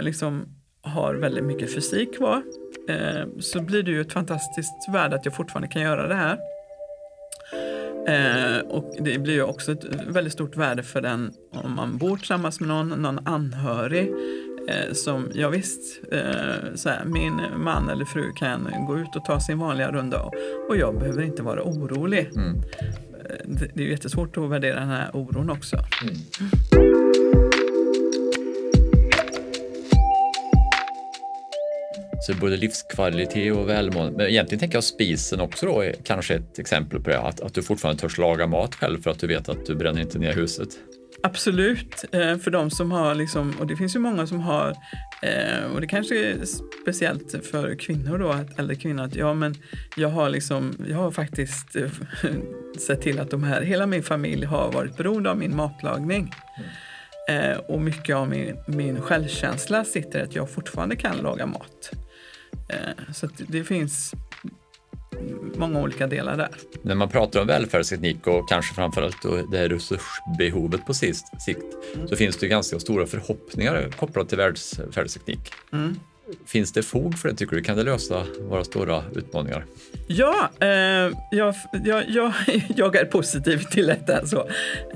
liksom 0.00 0.46
har 0.82 1.14
väldigt 1.14 1.44
mycket 1.44 1.74
fysik 1.74 2.16
kvar 2.16 2.42
eh, 2.88 3.26
så 3.40 3.60
blir 3.62 3.82
det 3.82 3.90
ju 3.90 4.00
ett 4.00 4.12
fantastiskt 4.12 4.88
värde 4.88 5.16
att 5.16 5.24
jag 5.24 5.34
fortfarande 5.34 5.68
kan 5.68 5.82
göra 5.82 6.08
det 6.08 6.14
här. 6.14 6.38
Eh, 8.08 8.58
och 8.58 8.94
det 9.00 9.18
blir 9.18 9.34
ju 9.34 9.42
också 9.42 9.72
ett 9.72 9.84
väldigt 10.08 10.32
stort 10.32 10.56
värde 10.56 10.82
för 10.82 11.00
den 11.00 11.32
om 11.50 11.72
man 11.72 11.98
bor 11.98 12.16
tillsammans 12.16 12.60
med 12.60 12.68
någon, 12.68 12.88
någon 12.88 13.26
anhörig. 13.26 14.10
Eh, 14.68 14.92
som, 14.92 15.30
ja 15.34 15.48
visst, 15.48 16.00
eh, 16.12 16.74
så 16.74 16.88
här, 16.88 17.04
min 17.04 17.40
man 17.56 17.88
eller 17.88 18.04
fru 18.04 18.32
kan 18.32 18.84
gå 18.86 18.98
ut 18.98 19.16
och 19.16 19.24
ta 19.24 19.40
sin 19.40 19.58
vanliga 19.58 19.92
runda 19.92 20.22
och, 20.22 20.34
och 20.68 20.76
jag 20.76 20.98
behöver 20.98 21.22
inte 21.22 21.42
vara 21.42 21.62
orolig. 21.62 22.30
Mm. 22.36 22.56
Eh, 22.56 23.36
det, 23.44 23.70
det 23.74 23.82
är 23.82 23.84
ju 23.84 23.90
jättesvårt 23.90 24.36
att 24.36 24.50
värdera 24.50 24.80
den 24.80 24.88
här 24.88 25.10
oron 25.16 25.50
också. 25.50 25.76
Mm. 26.02 26.16
Så 32.22 32.34
både 32.34 32.56
livskvalitet 32.56 33.56
och 33.56 33.68
välmående. 33.68 34.16
Men 34.16 34.26
egentligen 34.26 34.60
tänker 34.60 34.76
jag 34.76 34.84
spisen 34.84 35.40
också 35.40 35.66
då 35.66 35.80
är 35.80 35.92
kanske 36.04 36.34
ett 36.34 36.58
exempel 36.58 37.00
på 37.00 37.10
det. 37.10 37.20
Att, 37.20 37.40
att 37.40 37.54
du 37.54 37.62
fortfarande 37.62 38.00
törs 38.00 38.18
laga 38.18 38.46
mat 38.46 38.74
själv 38.74 39.02
för 39.02 39.10
att 39.10 39.18
du 39.18 39.26
vet 39.26 39.48
att 39.48 39.66
du 39.66 39.74
bränner 39.74 40.00
inte 40.00 40.18
ner 40.18 40.32
huset. 40.32 40.68
Absolut, 41.22 42.04
eh, 42.12 42.38
för 42.38 42.50
de 42.50 42.70
som 42.70 42.92
har, 42.92 43.14
liksom, 43.14 43.54
och 43.60 43.66
det 43.66 43.76
finns 43.76 43.96
ju 43.96 43.98
många 43.98 44.26
som 44.26 44.40
har, 44.40 44.76
eh, 45.22 45.64
och 45.74 45.80
det 45.80 45.86
kanske 45.86 46.30
är 46.30 46.44
speciellt 46.82 47.46
för 47.46 47.74
kvinnor 47.74 48.18
då, 48.18 48.28
att 48.28 48.58
äldre 48.58 48.76
kvinnor, 48.76 49.04
att 49.04 49.14
ja 49.14 49.34
men 49.34 49.54
jag 49.96 50.08
har 50.08 50.30
liksom, 50.30 50.74
jag 50.88 50.96
har 50.96 51.10
faktiskt 51.10 51.76
eh, 51.76 51.90
sett 52.78 53.00
till 53.00 53.20
att 53.20 53.30
de 53.30 53.44
här, 53.44 53.62
hela 53.62 53.86
min 53.86 54.02
familj 54.02 54.44
har 54.44 54.72
varit 54.72 54.96
beroende 54.96 55.30
av 55.30 55.38
min 55.38 55.56
matlagning. 55.56 56.34
Mm. 57.28 57.60
Och 57.68 57.80
mycket 57.80 58.16
av 58.16 58.28
min, 58.28 58.56
min 58.66 59.00
självkänsla 59.00 59.84
sitter 59.84 60.18
i 60.18 60.22
att 60.22 60.34
jag 60.34 60.50
fortfarande 60.50 60.96
kan 60.96 61.16
laga 61.16 61.46
mat. 61.46 61.90
Så 63.12 63.28
det 63.48 63.64
finns 63.64 64.12
många 65.60 65.80
olika 65.80 66.06
delar 66.06 66.36
där. 66.36 66.48
När 66.82 66.94
man 66.94 67.08
pratar 67.08 67.40
om 67.40 67.46
välfärdsteknik 67.46 68.26
och 68.26 68.48
kanske 68.48 68.74
framförallt 68.74 69.22
det 69.50 69.58
här 69.58 69.68
resursbehovet 69.68 70.86
på 70.86 70.94
sikt 70.94 71.24
mm. 71.94 72.08
så 72.08 72.16
finns 72.16 72.36
det 72.36 72.48
ganska 72.48 72.78
stora 72.78 73.06
förhoppningar 73.06 73.90
kopplat 73.96 74.28
till 74.28 74.38
välfärdsteknik. 74.38 75.52
Mm. 75.72 75.96
Finns 76.46 76.72
det 76.72 76.82
fog 76.82 77.18
för 77.18 77.28
det 77.28 77.34
tycker 77.34 77.56
du? 77.56 77.62
Kan 77.62 77.76
det 77.76 77.82
lösa 77.82 78.26
våra 78.40 78.64
stora 78.64 79.02
utmaningar? 79.14 79.64
Ja, 80.06 80.50
eh, 80.60 80.68
jag, 81.30 81.54
jag, 81.84 82.04
jag, 82.08 82.32
jag, 82.76 82.96
är 82.96 83.04
positiv 83.04 83.58
till 83.58 83.86
detta. 83.86 84.26
Så. 84.26 84.48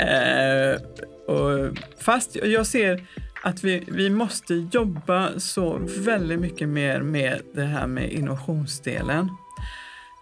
Eh, 0.02 0.80
och 1.26 1.78
fast 1.98 2.36
jag 2.36 2.66
ser 2.66 3.06
att 3.42 3.64
vi, 3.64 3.82
vi 3.86 4.10
måste 4.10 4.54
jobba 4.54 5.28
så 5.36 5.80
väldigt 5.98 6.40
mycket 6.40 6.68
mer 6.68 7.00
med 7.00 7.40
det 7.54 7.64
här 7.64 7.86
med 7.86 8.12
innovationsdelen. 8.12 9.28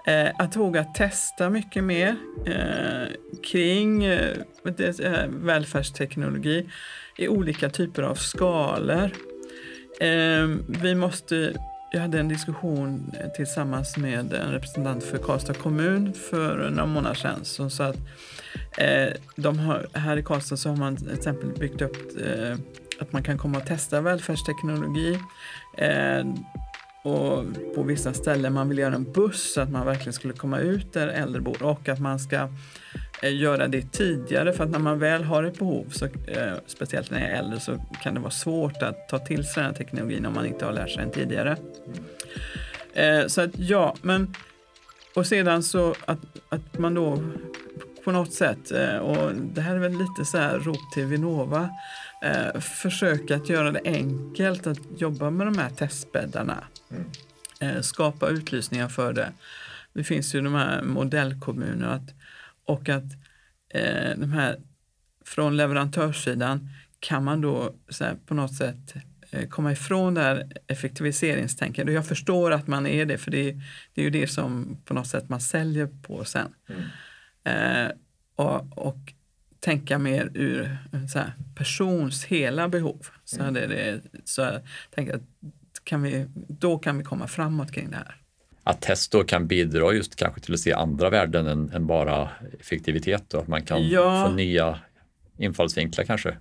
Eh, 0.07 0.31
att 0.39 0.57
våga 0.57 0.85
testa 0.85 1.51
mycket 1.51 1.85
mer 1.85 2.17
eh, 2.47 3.09
kring 3.45 4.05
eh, 4.05 4.37
eh, 4.79 5.27
välfärdsteknologi 5.29 6.69
i 7.19 7.29
olika 7.29 7.71
typer 7.71 8.03
av 8.03 8.15
skalor. 8.15 9.11
Eh, 10.01 10.49
vi 10.67 10.95
måste, 10.95 11.55
jag 11.93 12.01
hade 12.01 12.21
en 12.21 12.29
diskussion 12.29 13.13
tillsammans 13.37 13.97
med 13.97 14.33
en 14.33 14.53
representant 14.53 15.05
för 15.05 15.19
Karlstad 15.19 15.55
kommun 15.55 16.13
för 16.31 16.71
några 16.71 16.87
månader 16.87 17.15
sedan 17.15 17.45
som 17.45 17.71
sa 17.71 17.85
att 17.85 17.99
eh, 18.79 19.09
de 19.37 19.59
har, 19.59 19.87
här 19.93 20.17
i 20.17 20.23
Karlstad 20.23 20.57
så 20.57 20.69
har 20.69 20.77
man 20.77 20.97
till 20.97 21.13
exempel 21.13 21.49
byggt 21.49 21.83
upp 21.83 22.21
eh, 22.27 22.57
att 23.01 23.13
man 23.13 23.23
kan 23.23 23.39
komma 23.39 23.59
och 23.59 23.67
testa 23.67 24.01
välfärdsteknologi 24.01 25.19
eh, 25.79 26.25
och 27.03 27.45
på 27.75 27.83
vissa 27.83 28.13
ställen 28.13 28.53
man 28.53 28.69
vill 28.69 28.79
göra 28.79 28.95
en 28.95 29.13
buss 29.13 29.53
så 29.55 29.61
att 29.61 29.71
man 29.71 29.87
verkligen 29.87 30.13
skulle 30.13 30.35
komma 30.35 30.59
ut 30.59 30.93
där 30.93 31.09
äldre 31.09 31.41
bor 31.41 31.63
och 31.63 31.89
att 31.89 32.01
man 32.01 32.19
ska 32.19 32.49
eh, 33.23 33.37
göra 33.37 33.69
det 33.69 33.93
tidigare 33.93 34.53
för 34.53 34.65
att 34.65 34.71
när 34.71 34.79
man 34.79 34.99
väl 34.99 35.25
har 35.25 35.45
ett 35.45 35.59
behov, 35.59 35.87
så, 35.91 36.05
eh, 36.05 36.55
speciellt 36.67 37.11
när 37.11 37.21
jag 37.21 37.31
är 37.31 37.35
äldre, 37.35 37.61
så 37.61 37.85
kan 38.03 38.15
det 38.15 38.21
vara 38.21 38.31
svårt 38.31 38.83
att 38.83 39.09
ta 39.09 39.19
till 39.19 39.45
sig 39.45 39.53
den 39.55 39.65
här 39.65 39.73
teknologin 39.73 40.27
om 40.27 40.35
man 40.35 40.47
inte 40.47 40.65
har 40.65 40.73
lärt 40.73 40.91
sig 40.91 41.03
den 41.03 41.13
tidigare. 41.13 41.57
Eh, 42.93 43.27
så 43.27 43.41
att 43.41 43.59
ja, 43.59 43.95
men 44.03 44.35
och 45.15 45.27
sedan 45.27 45.63
så 45.63 45.95
att, 46.05 46.19
att 46.49 46.79
man 46.79 46.95
då 46.95 47.19
på 48.05 48.13
något 48.13 48.33
sätt, 48.33 48.71
och 49.01 49.35
det 49.35 49.61
här 49.61 49.75
är 49.75 49.79
väl 49.79 49.99
lite 49.99 50.25
så 50.25 50.39
här 50.39 50.59
rop 50.59 50.93
till 50.95 51.07
Vinnova, 51.07 51.71
eh, 52.23 52.61
försöka 52.61 53.37
att 53.37 53.49
göra 53.49 53.71
det 53.71 53.81
enkelt 53.85 54.67
att 54.67 54.79
jobba 54.97 55.31
med 55.31 55.47
de 55.47 55.59
här 55.59 55.71
testbäddarna. 55.71 56.65
Mm. 56.91 57.05
Eh, 57.61 57.81
skapa 57.81 58.29
utlysningar 58.29 58.89
för 58.89 59.13
det. 59.13 59.33
Det 59.93 60.05
finns 60.05 60.35
ju 60.35 60.41
de 60.41 60.55
här 60.55 60.83
modellkommunerna 60.83 61.93
att, 61.93 62.15
och 62.65 62.89
att 62.89 63.13
eh, 63.75 64.17
de 64.17 64.33
här 64.33 64.57
från 65.25 65.57
leverantörssidan 65.57 66.69
kan 67.01 67.25
man 67.25 67.41
då 67.41 67.75
här, 68.01 68.17
på 68.27 68.35
något 68.35 68.55
sätt 68.55 68.95
eh, 69.31 69.49
komma 69.49 69.73
ifrån 69.73 70.15
det 70.15 70.21
här 70.21 70.53
effektiviseringstänket. 70.67 71.87
Och 71.87 71.93
jag 71.93 72.07
förstår 72.07 72.51
att 72.51 72.67
man 72.67 72.87
är 72.87 73.07
det, 73.07 73.19
för 73.19 73.31
det, 73.31 73.53
det 73.95 74.01
är 74.01 74.05
ju 74.05 74.11
det 74.11 74.27
som 74.27 74.77
på 74.85 74.95
något 74.95 75.07
sätt 75.07 75.29
man 75.29 75.41
säljer 75.41 75.89
på 76.03 76.25
sen. 76.25 76.55
Mm. 76.69 76.83
Eh, 77.45 77.89
och, 78.37 78.79
och 78.79 79.13
tänka 79.61 79.99
mer 79.99 80.31
ur 80.35 80.79
så 81.13 81.19
här, 81.19 81.33
persons 81.55 82.25
hela 82.25 82.69
behov. 82.69 83.07
Så, 83.25 83.41
mm. 83.41 83.55
det, 83.55 83.67
det, 83.67 84.01
så 84.25 84.41
jag 84.41 84.61
tänker 84.91 85.15
att 85.15 85.23
kan 85.85 86.03
vi, 86.03 86.27
då 86.35 86.79
kan 86.79 86.99
vi 86.99 87.05
komma 87.05 87.27
framåt 87.27 87.73
kring 87.73 87.91
det 87.91 87.97
här. 87.97 88.17
Att 88.63 88.81
test 88.81 89.13
då 89.13 89.25
kan 89.25 89.47
bidra 89.47 89.93
just 89.93 90.17
kanske 90.17 90.41
till 90.41 90.55
att 90.55 90.61
se 90.61 90.73
andra 90.73 91.11
värden 91.11 91.47
än, 91.47 91.71
än 91.71 91.87
bara 91.87 92.29
effektivitet 92.61 93.35
och 93.35 93.43
att 93.43 93.49
man 93.49 93.63
kan 93.63 93.89
ja. 93.89 94.27
få 94.27 94.35
nya 94.35 94.79
infallsvinklar 95.39 96.05
kanske? 96.05 96.37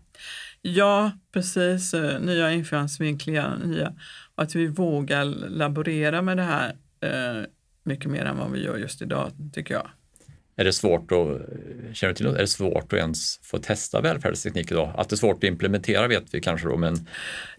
Ja, 0.62 1.12
precis. 1.34 1.94
Nya 2.20 2.52
infallsvinklar, 2.52 3.58
nya. 3.66 3.94
Och 4.36 4.44
att 4.44 4.56
vi 4.56 4.68
vågar 4.68 5.26
laborera 5.50 6.22
med 6.22 6.38
det 6.38 6.44
här 6.44 6.76
eh, 7.00 7.46
mycket 7.84 8.12
mer 8.12 8.26
än 8.26 8.38
vad 8.38 8.52
vi 8.52 8.64
gör 8.64 8.78
just 8.78 9.02
idag, 9.02 9.32
tycker 9.54 9.74
jag. 9.74 9.88
Är 10.62 10.66
det 10.66 10.74
svårt 10.74 11.12
att, 11.12 11.96
känner 11.96 12.14
till, 12.14 12.26
är 12.26 12.34
det 12.34 12.48
svårt 12.48 12.94
att 12.94 13.00
ens 13.00 13.40
få 13.44 13.58
testa 13.58 14.02
välfärdsteknik 14.02 14.72
idag? 14.72 14.94
Att 14.98 15.10
det 15.10 15.14
är 15.14 15.18
svårt 15.18 15.38
att 15.38 15.44
implementera 15.44 16.08
vet 16.08 16.34
vi 16.34 16.42
kanske 16.42 16.68
då, 16.68 16.78
men... 16.78 16.96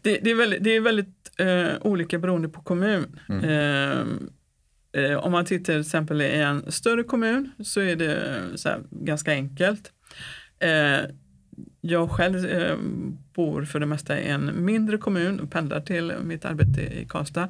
Det, 0.03 0.19
det 0.23 0.31
är 0.31 0.35
väldigt, 0.35 0.65
det 0.65 0.77
är 0.77 0.81
väldigt 0.81 1.31
eh, 1.39 1.69
olika 1.81 2.19
beroende 2.19 2.49
på 2.49 2.63
kommun. 2.63 3.21
Mm. 3.29 3.45
Eh, 3.45 5.03
eh, 5.03 5.17
om 5.17 5.33
man 5.33 5.45
tittar 5.45 5.73
till 5.73 5.81
exempel 5.81 6.23
i 6.23 6.31
en 6.31 6.73
större 6.73 7.03
kommun 7.03 7.51
så 7.65 7.81
är 7.81 7.97
det 7.97 8.39
så 8.55 8.69
här, 8.69 8.81
ganska 8.91 9.33
enkelt. 9.33 9.93
Eh, 10.59 11.01
jag 11.81 12.11
själv 12.11 12.47
eh, 12.47 12.77
bor 13.35 13.65
för 13.65 13.81
det 13.81 13.87
mesta 13.87 14.21
i 14.21 14.29
en 14.29 14.65
mindre 14.65 14.99
kommun 14.99 15.41
och 15.41 15.51
pendlar 15.51 15.81
till 15.81 16.13
mitt 16.23 16.45
arbete 16.45 16.81
i 16.81 17.07
Karlstad. 17.09 17.49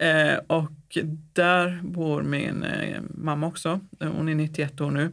Eh, 0.00 0.38
och 0.46 0.98
där 1.32 1.80
bor 1.82 2.22
min 2.22 2.64
eh, 2.64 3.00
mamma 3.10 3.46
också, 3.46 3.80
hon 3.98 4.28
är 4.28 4.34
91 4.34 4.80
år 4.80 4.90
nu. 4.90 5.10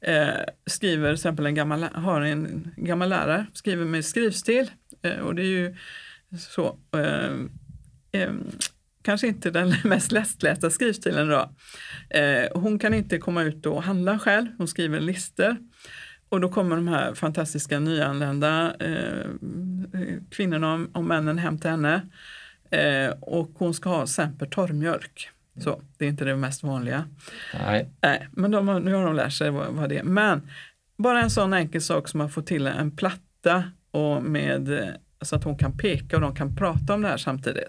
Eh, 0.00 0.44
skriver 0.66 1.08
till 1.08 1.14
exempel 1.14 1.46
en 1.46 1.54
gammal, 1.54 1.82
har 1.82 2.20
en 2.20 2.72
gammal 2.76 3.08
lärare, 3.08 3.46
skriver 3.52 3.84
med 3.84 4.04
skrivstil. 4.04 4.70
Eh, 5.02 5.18
och 5.18 5.34
det 5.34 5.42
är 5.42 5.46
ju 5.46 5.76
så, 6.38 6.78
eh, 6.96 7.30
eh, 8.20 8.32
kanske 9.02 9.26
inte 9.26 9.50
den 9.50 9.74
mest 9.84 10.12
lättlästa 10.12 10.70
skrivstilen 10.70 11.28
då. 11.28 11.50
Eh, 12.18 12.60
hon 12.60 12.78
kan 12.78 12.94
inte 12.94 13.18
komma 13.18 13.42
ut 13.42 13.66
och 13.66 13.82
handla 13.82 14.18
själv, 14.18 14.46
hon 14.58 14.68
skriver 14.68 15.00
listor. 15.00 15.56
Och 16.28 16.40
då 16.40 16.48
kommer 16.48 16.76
de 16.76 16.88
här 16.88 17.14
fantastiska 17.14 17.80
nyanlända 17.80 18.76
eh, 18.80 19.20
eh, 20.00 20.18
kvinnorna 20.30 20.86
och 20.92 21.04
männen 21.04 21.38
hem 21.38 21.58
till 21.58 21.70
henne 21.70 22.02
Eh, 22.74 23.10
och 23.20 23.50
hon 23.54 23.74
ska 23.74 23.88
ha 23.88 24.06
Semper 24.06 24.46
torrmjölk. 24.46 25.30
Så, 25.60 25.82
det 25.98 26.04
är 26.04 26.08
inte 26.08 26.24
det 26.24 26.36
mest 26.36 26.62
vanliga. 26.62 27.08
Nej. 27.54 27.88
Nej 28.02 28.28
men 28.32 28.50
de, 28.50 28.66
nu 28.66 28.94
har 28.94 29.04
de 29.04 29.16
lärt 29.16 29.32
sig 29.32 29.50
vad, 29.50 29.66
vad 29.72 29.88
det 29.88 29.98
är. 29.98 30.02
Men 30.02 30.48
bara 30.96 31.22
en 31.22 31.30
sån 31.30 31.52
enkel 31.52 31.82
sak 31.82 32.08
som 32.08 32.20
att 32.20 32.34
få 32.34 32.42
till 32.42 32.66
en 32.66 32.96
platta 32.96 33.64
och 33.90 34.22
med, 34.22 34.94
så 35.20 35.36
att 35.36 35.44
hon 35.44 35.58
kan 35.58 35.78
peka 35.78 36.16
och 36.16 36.22
de 36.22 36.34
kan 36.34 36.56
prata 36.56 36.94
om 36.94 37.02
det 37.02 37.08
här 37.08 37.16
samtidigt. 37.16 37.68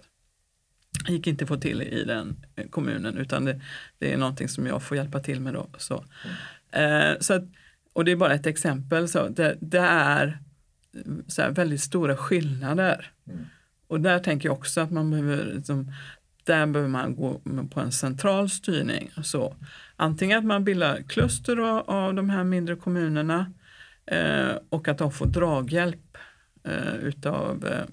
Gick 1.08 1.28
inte 1.28 1.44
att 1.44 1.48
få 1.48 1.58
till 1.58 1.82
i 1.82 2.04
den 2.04 2.46
kommunen 2.70 3.18
utan 3.18 3.46
det, 3.46 3.62
det 3.98 4.13
är 4.13 4.18
någonting 4.18 4.50
som 4.50 4.68
jag 4.68 4.84
får 4.84 4.98
hjälpa 4.98 5.20
till 5.20 5.41
med. 5.41 5.54
Då, 5.54 5.68
så. 5.78 6.06
Eh, 6.72 7.20
så 7.20 7.34
att, 7.34 7.44
och 7.94 8.06
det 8.06 8.12
är 8.12 8.15
bara 8.15 8.34
ett 8.34 8.46
exempel. 8.46 9.08
Så 9.08 9.28
det, 9.28 9.58
det 9.60 9.80
är 9.80 10.39
så 11.28 11.52
väldigt 11.52 11.82
stora 11.82 12.18
skillnader. 12.18 13.12
Mm. 13.28 13.46
Och 13.88 14.02
där 14.02 14.19
tänker 14.19 14.50
jag 14.50 14.58
också 14.58 14.82
att 14.82 14.91
man 14.91 15.12
behöver, 15.12 15.54
liksom, 15.56 15.91
där 16.43 16.65
behöver 16.65 16.89
man 16.89 17.15
gå 17.15 17.41
på 17.71 17.80
en 17.80 17.91
central 17.91 18.50
styrning. 18.50 19.12
Så, 19.24 19.56
antingen 19.95 20.39
att 20.39 20.45
man 20.45 20.63
bildar 20.63 21.02
kluster 21.08 21.58
av, 21.58 21.89
av 21.89 22.13
de 22.13 22.30
här 22.30 22.43
mindre 22.43 22.76
kommunerna 22.76 23.52
eh, 24.06 24.56
och 24.69 24.88
att 24.88 24.98
de 24.98 25.12
får 25.12 25.26
draghjälp 25.26 26.17
eh, 26.63 26.95
utav, 26.95 27.65
eh, 27.65 27.86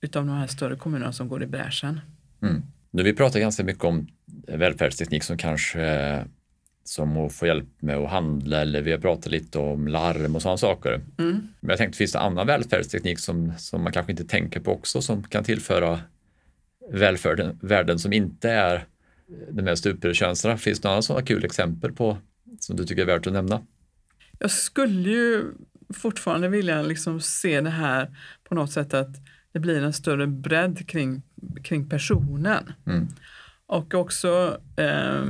utav 0.00 0.26
de 0.26 0.36
här 0.36 0.46
större 0.46 0.76
kommunerna 0.76 1.12
som 1.12 1.28
går 1.28 1.42
i 1.42 1.46
bräschen. 1.46 2.00
Mm. 2.42 2.62
Nu 2.90 3.02
vi 3.02 3.14
pratar 3.14 3.40
ganska 3.40 3.64
mycket 3.64 3.84
om 3.84 4.06
välfärdsteknik 4.46 5.22
som 5.22 5.38
kanske 5.38 5.80
som 6.84 7.16
att 7.16 7.32
få 7.32 7.46
hjälp 7.46 7.68
med 7.78 7.96
att 7.96 8.10
handla 8.10 8.60
eller 8.60 8.82
vi 8.82 8.92
har 8.92 8.98
pratat 8.98 9.32
lite 9.32 9.58
om 9.58 9.88
larm 9.88 10.36
och 10.36 10.42
sådana 10.42 10.58
saker. 10.58 11.00
Mm. 11.18 11.48
Men 11.60 11.70
jag 11.70 11.78
tänkte, 11.78 11.98
finns 11.98 12.12
det 12.12 12.18
annan 12.18 12.46
välfärdsteknik 12.46 13.18
som, 13.18 13.52
som 13.58 13.82
man 13.82 13.92
kanske 13.92 14.12
inte 14.12 14.24
tänker 14.24 14.60
på 14.60 14.72
också 14.72 15.02
som 15.02 15.22
kan 15.22 15.44
tillföra 15.44 16.00
välfärden, 16.92 17.58
värden 17.62 17.98
som 17.98 18.12
inte 18.12 18.50
är 18.50 18.84
de 19.50 19.62
mest 19.62 19.82
superkänsliga? 19.82 20.56
Finns 20.56 20.80
det 20.80 20.88
några 20.88 21.02
sådana 21.02 21.26
kul 21.26 21.44
exempel 21.44 21.92
på 21.92 22.18
som 22.60 22.76
du 22.76 22.84
tycker 22.84 23.02
är 23.02 23.06
värt 23.06 23.26
att 23.26 23.32
nämna? 23.32 23.60
Jag 24.38 24.50
skulle 24.50 25.10
ju 25.10 25.44
fortfarande 25.94 26.48
vilja 26.48 26.82
liksom 26.82 27.20
se 27.20 27.60
det 27.60 27.70
här 27.70 28.16
på 28.44 28.54
något 28.54 28.72
sätt 28.72 28.94
att 28.94 29.16
det 29.52 29.58
blir 29.58 29.82
en 29.82 29.92
större 29.92 30.26
bredd 30.26 30.88
kring, 30.88 31.22
kring 31.64 31.88
personen. 31.88 32.72
Mm. 32.86 33.08
Och 33.66 33.94
också 33.94 34.60
eh, 34.76 35.24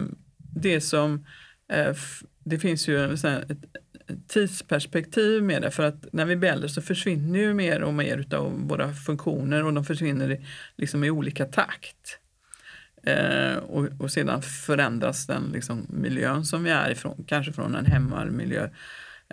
det 0.54 0.80
som 0.80 1.24
Eh, 1.70 1.94
det 2.44 2.58
finns 2.58 2.88
ju 2.88 3.14
ett, 3.14 3.24
tidsperspektiv 4.28 5.42
med 5.42 5.62
det. 5.62 5.70
För 5.70 5.82
att 5.82 6.12
när 6.12 6.24
vi 6.24 6.36
blir 6.36 6.50
äldre 6.50 6.68
så 6.68 6.82
försvinner 6.82 7.38
ju 7.38 7.54
mer 7.54 7.82
och 7.82 7.94
mer 7.94 8.34
av 8.34 8.68
våra 8.68 8.92
funktioner 8.92 9.64
och 9.64 9.74
de 9.74 9.84
försvinner 9.84 10.30
i, 10.30 10.46
liksom 10.76 11.04
i 11.04 11.10
olika 11.10 11.44
takt. 11.44 12.18
Eh, 13.02 13.56
och, 13.56 13.88
och, 13.98 14.12
sedan 14.12 14.42
förändras 14.42 15.26
den 15.26 15.50
liksom, 15.52 15.86
miljön 15.88 16.44
som 16.44 16.64
vi 16.64 16.70
är 16.70 16.90
ifrån, 16.90 17.24
kanske 17.26 17.52
från 17.52 17.74
en 17.74 17.86
hemmarmiljö 17.86 18.68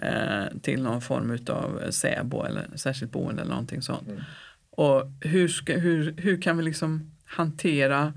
eh, 0.01 0.58
till 0.62 0.84
någon 0.84 1.01
form 1.01 1.38
av 1.49 1.91
säbo 1.91 2.43
eller 2.43 2.67
särskilt 2.75 3.12
boende 3.12 3.41
eller 3.41 3.51
någonting 3.51 3.82
sånt. 3.82 4.08
Mm. 4.08 4.21
Och 4.69 5.12
hur, 5.21 5.47
ska, 5.47 5.77
hur, 5.77 6.15
hur 6.17 6.41
kan 6.41 6.58
vi 6.58 6.63
liksom 6.63 7.12
hantera 7.25 8.13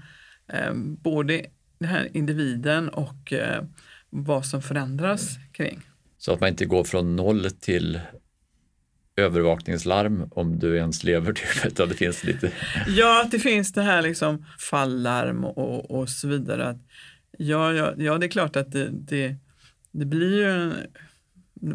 eh, 0.48 0.74
både 0.74 1.46
den 1.80 1.88
här 1.88 2.08
individen 2.16 2.88
och 2.88 3.32
eh, 3.32 3.64
vad 4.10 4.46
som 4.46 4.62
förändras 4.62 5.36
kring? 5.52 5.80
Så 6.18 6.32
att 6.32 6.40
man 6.40 6.48
inte 6.48 6.66
går 6.66 6.84
från 6.84 7.16
noll 7.16 7.50
till 7.50 8.00
övervakningslarm 9.16 10.28
om 10.30 10.58
du 10.58 10.76
ens 10.76 11.04
lever. 11.04 11.32
Typ. 11.32 11.76
Det 11.88 11.94
finns 11.94 12.24
lite... 12.24 12.52
Ja, 12.88 13.22
att 13.24 13.30
det 13.30 13.38
finns 13.38 13.72
det 13.72 13.82
här 13.82 14.02
liksom 14.02 14.46
fallarm 14.58 15.44
och, 15.44 15.90
och 15.90 16.08
så 16.08 16.28
vidare. 16.28 16.68
Att, 16.68 16.78
ja, 17.38 17.72
ja, 17.72 17.94
ja, 17.96 18.18
det 18.18 18.26
är 18.26 18.30
klart 18.30 18.56
att 18.56 18.72
det, 18.72 18.88
det, 18.90 19.36
det 19.90 20.04
blir 20.04 20.36
ju 20.36 20.50
en, 20.50 20.74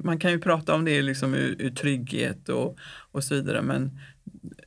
man 0.04 0.20
kan 0.20 0.32
ju 0.32 0.40
prata 0.40 0.76
om 0.76 0.86
det 0.86 1.02
liksom 1.02 1.34
ur, 1.34 1.56
ur 1.60 1.70
trygghet 1.70 2.50
och, 2.50 2.78
och 3.12 3.24
så 3.24 3.36
vidare 3.36 3.62
men 3.62 4.00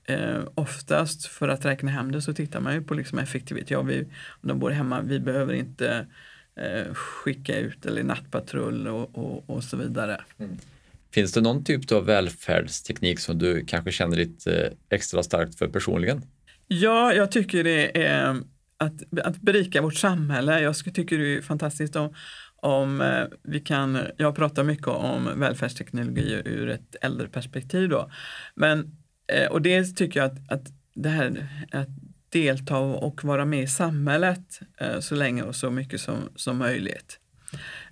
eh, 0.08 0.42
oftast 0.54 1.26
för 1.26 1.48
att 1.48 1.64
räkna 1.64 1.90
hem 1.90 2.12
det 2.12 2.22
så 2.22 2.34
tittar 2.34 2.60
man 2.60 2.74
ju 2.74 2.82
på 2.82 2.94
liksom 2.94 3.18
effektivitet. 3.18 3.70
Ja, 3.70 3.82
vi, 3.82 4.02
om 4.30 4.48
de 4.48 4.58
bor 4.58 4.70
hemma, 4.70 5.00
vi 5.00 5.20
behöver 5.20 5.54
inte 5.54 6.06
eh, 6.56 6.94
skicka 6.94 7.58
ut 7.58 7.86
eller 7.86 8.02
nattpatrull 8.02 8.88
och, 8.88 9.18
och, 9.18 9.50
och 9.50 9.64
så 9.64 9.76
vidare. 9.76 10.20
Mm. 10.38 10.56
Finns 11.14 11.32
det 11.32 11.40
någon 11.40 11.64
typ 11.64 11.92
av 11.92 12.04
välfärdsteknik 12.04 13.20
som 13.20 13.38
du 13.38 13.64
kanske 13.64 13.92
känner 13.92 14.16
lite 14.16 14.72
extra 14.88 15.22
starkt 15.22 15.58
för 15.58 15.68
personligen? 15.68 16.22
Ja, 16.66 17.12
jag 17.12 17.32
tycker 17.32 17.64
det 17.64 18.06
är 18.06 18.42
att, 18.78 19.24
att 19.24 19.40
berika 19.40 19.82
vårt 19.82 19.94
samhälle. 19.94 20.60
Jag 20.60 20.76
tycker 20.94 21.18
det 21.18 21.36
är 21.36 21.42
fantastiskt 21.42 21.96
om, 21.96 22.14
om 22.56 23.00
eh, 23.00 23.24
vi 23.42 23.60
kan, 23.60 23.98
jag 24.16 24.36
pratar 24.36 24.64
mycket 24.64 24.88
om 24.88 25.30
välfärdsteknologi 25.36 26.42
ur 26.44 26.68
ett 26.68 26.96
äldre 27.02 27.28
perspektiv 27.28 27.88
då. 27.88 28.10
Men, 28.54 28.78
eh, 28.80 28.86
Eh, 29.28 29.46
och 29.46 29.62
det 29.62 29.96
tycker 29.96 30.20
jag 30.20 30.30
att, 30.30 30.52
att 30.52 30.72
det 30.94 31.08
här 31.08 31.48
att 31.72 31.88
delta 32.28 32.78
och 32.78 33.24
vara 33.24 33.44
med 33.44 33.62
i 33.62 33.66
samhället 33.66 34.60
eh, 34.80 35.00
så 35.00 35.14
länge 35.14 35.42
och 35.42 35.56
så 35.56 35.70
mycket 35.70 36.00
som, 36.00 36.16
som 36.36 36.56
möjligt. 36.58 37.18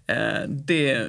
Eh, 0.07 0.49
det, 0.49 1.07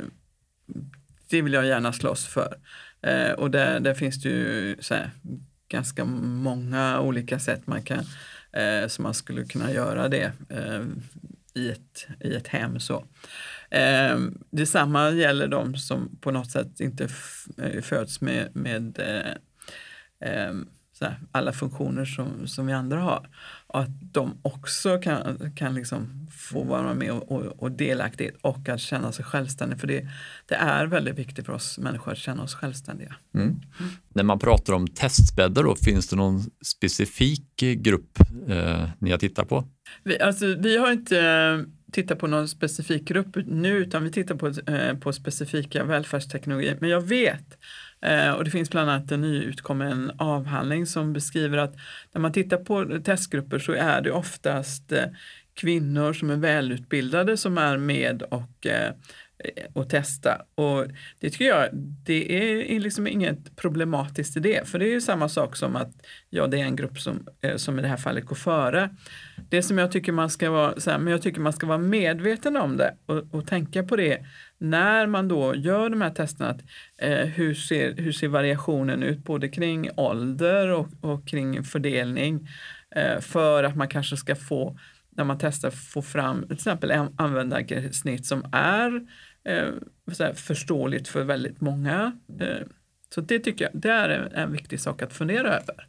det 1.29 1.41
vill 1.41 1.53
jag 1.53 1.65
gärna 1.65 1.93
slåss 1.93 2.25
för. 2.25 2.55
Eh, 3.01 3.31
och 3.31 3.51
där, 3.51 3.79
där 3.79 3.93
finns 3.93 4.21
det 4.21 4.29
ju 4.29 4.75
här, 4.89 5.11
ganska 5.69 6.05
många 6.05 6.99
olika 6.99 7.39
sätt 7.39 7.67
man 7.67 7.81
kan, 7.83 8.05
som 8.87 9.03
man 9.03 9.13
skulle 9.13 9.45
kunna 9.45 9.71
göra 9.71 10.07
det 10.07 10.31
i 11.53 11.69
ett, 11.69 12.07
i 12.19 12.35
ett 12.35 12.47
hem. 12.47 12.79
Så. 12.79 13.05
Eh, 13.69 14.17
detsamma 14.49 15.11
gäller 15.11 15.47
de 15.47 15.75
som 15.75 16.17
på 16.21 16.31
något 16.31 16.51
sätt 16.51 16.79
inte 16.79 17.07
föds 17.81 18.21
med, 18.21 18.55
med 18.55 18.99
eh, 20.25 20.53
här, 21.05 21.19
alla 21.31 21.53
funktioner 21.53 22.05
som, 22.05 22.47
som 22.47 22.67
vi 22.67 22.73
andra 22.73 22.99
har. 22.99 23.29
Och 23.67 23.79
att 23.79 24.13
de 24.13 24.37
också 24.41 24.97
kan, 24.97 25.51
kan 25.55 25.73
liksom 25.73 26.27
få 26.31 26.63
vara 26.63 26.93
med 26.93 27.11
och, 27.11 27.31
och, 27.31 27.45
och 27.45 27.71
delaktighet 27.71 28.35
och 28.41 28.69
att 28.69 28.79
känna 28.79 29.11
sig 29.11 29.25
självständiga. 29.25 29.79
För 29.79 29.87
det, 29.87 30.07
det 30.45 30.55
är 30.55 30.85
väldigt 30.85 31.19
viktigt 31.19 31.45
för 31.45 31.53
oss 31.53 31.77
människor 31.77 32.11
att 32.11 32.17
känna 32.17 32.43
oss 32.43 32.55
självständiga. 32.55 33.15
Mm. 33.33 33.47
Mm. 33.47 33.61
När 34.13 34.23
man 34.23 34.39
pratar 34.39 34.73
om 34.73 34.87
testbäddar, 34.87 35.63
då, 35.63 35.75
finns 35.75 36.07
det 36.07 36.15
någon 36.15 36.41
specifik 36.65 37.55
grupp 37.57 38.19
eh, 38.47 38.89
ni 38.99 39.11
har 39.11 39.17
tittat 39.17 39.49
på? 39.49 39.67
Vi, 40.03 40.19
alltså, 40.19 40.45
vi 40.45 40.77
har 40.77 40.91
inte 40.91 41.19
eh, 41.19 41.91
tittat 41.91 42.19
på 42.19 42.27
någon 42.27 42.47
specifik 42.47 43.07
grupp 43.07 43.35
nu 43.45 43.77
utan 43.77 44.03
vi 44.03 44.11
tittar 44.11 44.35
på, 44.35 44.71
eh, 44.71 44.97
på 44.97 45.13
specifika 45.13 45.83
välfärdsteknologier. 45.83 46.77
Men 46.79 46.89
jag 46.89 47.01
vet 47.01 47.57
Eh, 48.01 48.31
och 48.31 48.43
det 48.43 48.49
finns 48.49 48.69
bland 48.69 48.89
annat 48.89 49.11
en 49.11 49.21
nyutkommen 49.21 50.11
avhandling 50.17 50.85
som 50.85 51.13
beskriver 51.13 51.57
att 51.57 51.75
när 52.13 52.21
man 52.21 52.31
tittar 52.31 52.57
på 52.57 52.99
testgrupper 53.03 53.59
så 53.59 53.71
är 53.71 54.01
det 54.01 54.11
oftast 54.11 54.91
eh, 54.91 55.05
kvinnor 55.53 56.13
som 56.13 56.29
är 56.29 56.35
välutbildade 56.35 57.37
som 57.37 57.57
är 57.57 57.77
med 57.77 58.21
och 58.21 58.67
eh, 58.67 58.93
och 59.73 59.89
testa. 59.89 60.41
Och 60.55 60.85
det 61.19 61.29
tycker 61.29 61.45
jag, 61.45 61.69
det 62.05 62.35
är 62.75 62.79
liksom 62.79 63.07
inget 63.07 63.55
problematiskt 63.55 64.37
i 64.37 64.39
det. 64.39 64.67
För 64.67 64.79
det 64.79 64.85
är 64.85 64.91
ju 64.91 65.01
samma 65.01 65.29
sak 65.29 65.55
som 65.55 65.75
att 65.75 65.91
ja, 66.29 66.47
det 66.47 66.59
är 66.59 66.63
en 66.63 66.75
grupp 66.75 66.99
som, 66.99 67.27
som 67.55 67.79
i 67.79 67.81
det 67.81 67.87
här 67.87 67.97
fallet 67.97 68.25
går 68.25 68.35
före. 68.35 68.89
Det 69.49 69.63
som 69.63 69.77
jag 69.77 69.91
tycker 69.91 70.11
man 70.11 70.29
ska 70.29 70.49
vara, 70.49 70.79
så 70.79 70.91
här, 70.91 70.97
men 70.97 71.11
jag 71.11 71.21
tycker 71.21 71.41
man 71.41 71.53
ska 71.53 71.67
vara 71.67 71.77
medveten 71.77 72.57
om 72.57 72.77
det 72.77 72.95
och, 73.05 73.33
och 73.33 73.47
tänka 73.47 73.83
på 73.83 73.95
det 73.95 74.25
när 74.59 75.07
man 75.07 75.27
då 75.27 75.55
gör 75.55 75.89
de 75.89 76.01
här 76.01 76.09
testerna, 76.09 76.49
att, 76.49 76.61
eh, 76.97 77.25
hur, 77.25 77.53
ser, 77.53 77.95
hur 77.95 78.11
ser 78.11 78.27
variationen 78.27 79.03
ut 79.03 79.23
både 79.23 79.49
kring 79.49 79.89
ålder 79.97 80.67
och, 80.67 80.87
och 81.01 81.27
kring 81.27 81.63
fördelning 81.63 82.47
eh, 82.95 83.19
för 83.19 83.63
att 83.63 83.75
man 83.75 83.87
kanske 83.87 84.17
ska 84.17 84.35
få, 84.35 84.79
när 85.09 85.23
man 85.23 85.37
testar, 85.37 85.69
få 85.71 86.01
fram 86.01 86.43
till 86.43 86.53
exempel 86.53 86.91
användargränssnitt 87.17 88.25
som 88.25 88.45
är 88.51 89.01
eh, 89.43 90.33
förståeligt 90.33 91.07
för 91.07 91.23
väldigt 91.23 91.61
många. 91.61 92.19
Eh, 92.39 92.67
så 93.15 93.21
det 93.21 93.39
tycker 93.39 93.65
jag 93.65 93.81
det 93.81 93.91
är 93.91 94.09
en, 94.09 94.31
en 94.31 94.51
viktig 94.51 94.79
sak 94.79 95.01
att 95.01 95.13
fundera 95.13 95.47
över. 95.47 95.87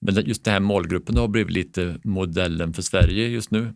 Men 0.00 0.14
just 0.14 0.44
den 0.44 0.52
här 0.52 0.60
målgruppen 0.60 1.16
har 1.16 1.28
blivit 1.28 1.52
lite 1.52 2.00
modellen 2.04 2.72
för 2.72 2.82
Sverige 2.82 3.28
just 3.28 3.50
nu. 3.50 3.74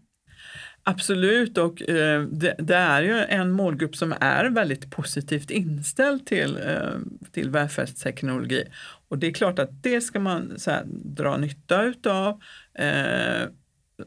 Absolut, 0.87 1.59
och 1.59 1.89
eh, 1.89 2.23
det, 2.23 2.55
det, 2.59 2.75
är 2.75 3.03
ju 3.03 3.19
en 3.19 3.51
målgrupp 3.51 3.97
som 3.97 4.15
är 4.21 4.51
väldigt 4.51 4.91
positivt 4.91 5.51
inställd 5.51 6.27
till, 6.27 6.57
eh, 6.57 6.99
till 7.33 7.51
välfärdsteknologi. 7.51 8.65
Och 9.09 9.19
det 9.19 9.27
är 9.27 9.33
klart 9.33 9.59
att 9.59 9.83
det 9.83 10.01
ska 10.01 10.21
man 10.21 10.53
så 10.57 10.71
här, 10.71 10.85
dra 10.87 11.37
nytta 11.37 11.83
utav 11.83 12.41
eh, 12.79 13.49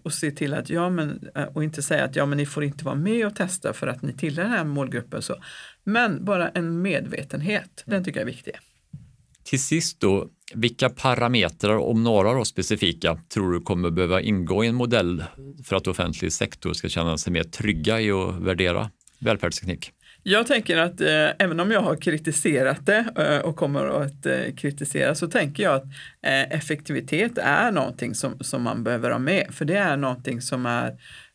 och 0.04 0.13
se 0.13 0.32
till 0.32 0.54
att, 0.54 0.70
ja 0.70 0.90
men, 0.90 1.30
eh, 1.36 1.44
och 1.44 1.63
inte 1.63 1.82
säga 1.82 2.04
att 2.04 2.16
ja 2.16 2.26
men 2.26 2.38
ni 2.38 2.46
får 2.46 2.63
inte 2.63 2.86
vara 2.86 2.96
med 2.96 3.28
och 3.28 3.36
testa 3.36 3.74
för 3.74 3.88
att 3.88 4.02
ni 4.02 4.13
tillhör 4.13 4.44
den 4.44 4.54
här 4.54 4.63
målgruppen. 4.63 5.22
Så. 5.22 5.36
Men 5.84 6.26
bara 6.26 6.50
en 6.50 6.82
medvetenhet, 6.82 7.84
den 7.86 8.04
tycker 8.04 8.20
jag 8.20 8.30
är 8.30 8.34
viktig. 8.34 8.54
Till 9.44 9.63
sist 9.63 10.00
då, 10.00 10.30
vilka 10.54 10.90
parametrar, 10.90 11.78
om 11.78 12.04
några 12.04 12.34
då 12.34 12.46
specifika, 12.46 13.20
tror 13.34 13.52
du 13.52 13.62
kommer 13.62 13.90
behöva 13.90 14.22
ingå 14.22 14.64
i 14.64 14.68
en 14.68 14.76
modell 14.76 15.24
för 15.66 15.76
att 15.76 15.88
offentlig 15.88 16.34
sektor 16.34 16.74
ska 16.74 16.90
känna 16.90 17.18
sig 17.18 17.34
mer 17.34 17.44
trygga 17.44 18.02
i 18.02 18.12
att 18.12 18.42
värdera 18.42 18.90
välfärdsteknik? 19.20 19.92
Jag 20.24 20.48
tänker 20.48 20.78
att 20.78 21.02
eh, 21.02 21.30
även 21.40 21.60
om 21.60 21.72
jag 21.72 21.82
har 21.82 21.96
kritiserat 21.96 22.86
det 22.86 23.06
eh, 23.18 23.40
och 23.50 23.56
kommer 23.56 23.86
att 23.86 24.26
eh, 24.26 24.56
kritisera 24.58 25.16
så 25.16 25.28
tänker 25.28 25.64
jag 25.64 25.76
att 25.76 25.84
eh, 26.26 26.58
effektivitet 26.58 27.38
är 27.38 27.72
någonting 27.72 28.16
som, 28.16 28.40
som 28.40 28.64
man 28.64 28.84
behöver 28.84 29.12
ha 29.12 29.20
med. 29.20 29.48
För 29.52 29.66
det 29.66 29.78
är 29.78 29.98
någonting 29.98 30.42
som 30.42 30.66
är 30.66 30.88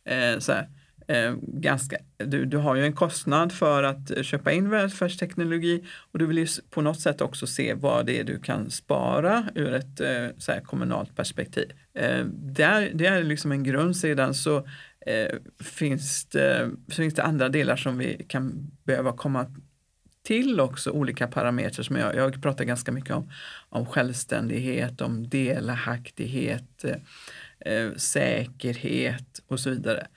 eh, 0.09 0.39
så 0.39 0.51
här, 0.51 0.67
eh, 1.07 1.33
ganska, 1.41 1.97
du, 2.17 2.45
du 2.45 2.57
har 2.57 2.75
ju 2.75 2.85
en 2.85 2.93
kostnad 2.93 3.51
för 3.51 3.83
att 3.83 4.25
köpa 4.25 4.51
in 4.51 4.69
välfärdsteknologi 4.69 5.83
och 6.11 6.19
du 6.19 6.25
vill 6.25 6.37
ju 6.37 6.47
på 6.69 6.81
något 6.81 6.99
sätt 6.99 7.21
också 7.21 7.47
se 7.47 7.73
vad 7.73 8.05
det 8.05 8.19
är 8.19 8.23
du 8.23 8.39
kan 8.39 8.71
spara 8.71 9.43
ur 9.55 9.73
ett 9.73 9.99
eh, 9.99 10.27
så 10.37 10.51
här, 10.51 10.61
kommunalt 10.61 11.15
perspektiv. 11.15 11.71
Eh, 11.93 12.25
det, 12.25 12.63
är, 12.63 12.91
det 12.93 13.05
är 13.05 13.23
liksom 13.23 13.51
en 13.51 13.63
grund. 13.63 13.97
Sedan 13.97 14.33
så 14.33 14.57
eh, 15.05 15.37
finns, 15.59 16.25
det, 16.25 16.69
finns 16.91 17.13
det 17.13 17.23
andra 17.23 17.49
delar 17.49 17.75
som 17.75 17.97
vi 17.97 18.25
kan 18.29 18.71
behöva 18.83 19.13
komma 19.13 19.45
till 20.23 20.59
också 20.59 20.91
olika 20.91 21.27
parametrar 21.27 21.83
som 21.83 21.95
jag, 21.95 22.15
jag 22.15 22.41
pratar 22.41 22.65
ganska 22.65 22.91
mycket 22.91 23.15
om, 23.15 23.31
om 23.69 23.85
självständighet, 23.85 25.01
om 25.01 25.29
delaktighet, 25.29 26.83
eh, 26.83 26.95
eh 27.73 27.93
säkerhet 27.95 29.41
och 29.47 29.59
så 29.59 29.69
vidare. 29.69 30.07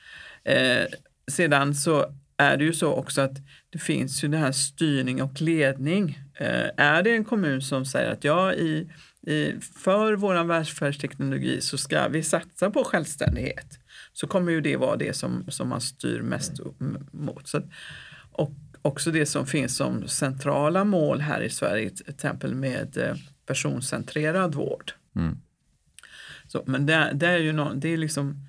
Eh, 0.46 0.86
sedan 1.30 1.74
så 1.74 2.06
är 2.36 2.56
det 2.56 2.64
ju 2.64 2.72
så 2.72 2.92
också 2.92 3.20
att 3.20 3.36
det 3.70 3.78
finns 3.78 4.24
ju 4.24 4.28
den 4.28 4.40
här 4.40 4.52
styrning 4.52 5.22
och 5.22 5.40
ledning. 5.40 6.18
Eh, 6.34 6.70
är 6.76 7.02
det 7.02 7.14
en 7.14 7.24
kommun 7.24 7.62
som 7.62 7.84
säger 7.84 8.10
att 8.10 8.24
ja, 8.24 8.52
i, 8.52 8.90
i, 9.26 9.52
för 9.60 10.12
vår 10.12 10.44
välfärdsteknologi 10.44 11.60
så 11.60 11.78
ska 11.78 12.08
vi 12.08 12.22
satsa 12.22 12.70
på 12.70 12.84
självständighet 12.84 13.78
så 14.12 14.26
kommer 14.26 14.52
ju 14.52 14.60
det 14.60 14.76
vara 14.76 14.96
det 14.96 15.16
som, 15.16 15.44
som 15.48 15.68
man 15.68 15.80
styr 15.80 16.20
mest 16.20 16.52
mot. 17.12 17.48
Så, 17.48 17.62
och 18.32 18.52
också 18.82 19.10
det 19.10 19.26
som 19.26 19.46
finns 19.46 19.76
som 19.76 20.08
centrala 20.08 20.84
mål 20.84 21.20
här 21.20 21.40
i 21.40 21.50
Sverige, 21.50 21.90
till 21.90 22.10
exempel 22.10 22.54
med 22.54 22.96
eh, 22.96 23.14
personcentrerad 23.46 24.54
vård. 24.54 24.92
Mm. 25.16 25.36
Så, 26.46 26.62
men 26.66 26.86
det, 26.86 27.10
det, 27.14 27.26
är 27.26 27.38
ju 27.38 27.52
no, 27.52 27.74
det 27.74 27.88
är 27.88 27.96
liksom 27.96 28.46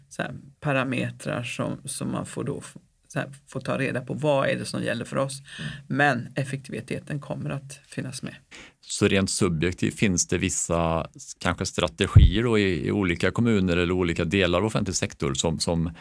parametrar 0.59 1.43
som, 1.43 1.81
som 1.85 2.11
man 2.11 2.25
får 2.25 2.43
då 2.43 2.61
här, 3.15 3.29
får 3.47 3.59
ta 3.59 3.77
reda 3.77 4.01
på 4.01 4.13
vad 4.13 4.49
är 4.49 4.55
det 4.55 4.65
som 4.65 4.83
gäller 4.83 5.05
för 5.05 5.17
oss. 5.17 5.41
Mm. 5.59 5.71
Men 5.87 6.27
effektiviteten 6.35 7.19
kommer 7.19 7.49
att 7.49 7.79
finnas 7.87 8.23
med. 8.23 8.35
Så 8.81 9.07
rent 9.07 9.29
subjektivt 9.29 9.99
finns 9.99 10.27
det 10.27 10.37
vissa 10.37 11.07
kanske 11.39 11.65
strategier 11.65 12.43
då 12.43 12.59
i, 12.59 12.87
i 12.87 12.91
olika 12.91 13.31
kommuner 13.31 13.77
eller 13.77 13.93
olika 13.93 14.25
delar 14.25 14.59
av 14.59 14.65
offentlig 14.65 14.95
sektor 14.95 15.33
som, 15.33 15.59
som, 15.59 15.91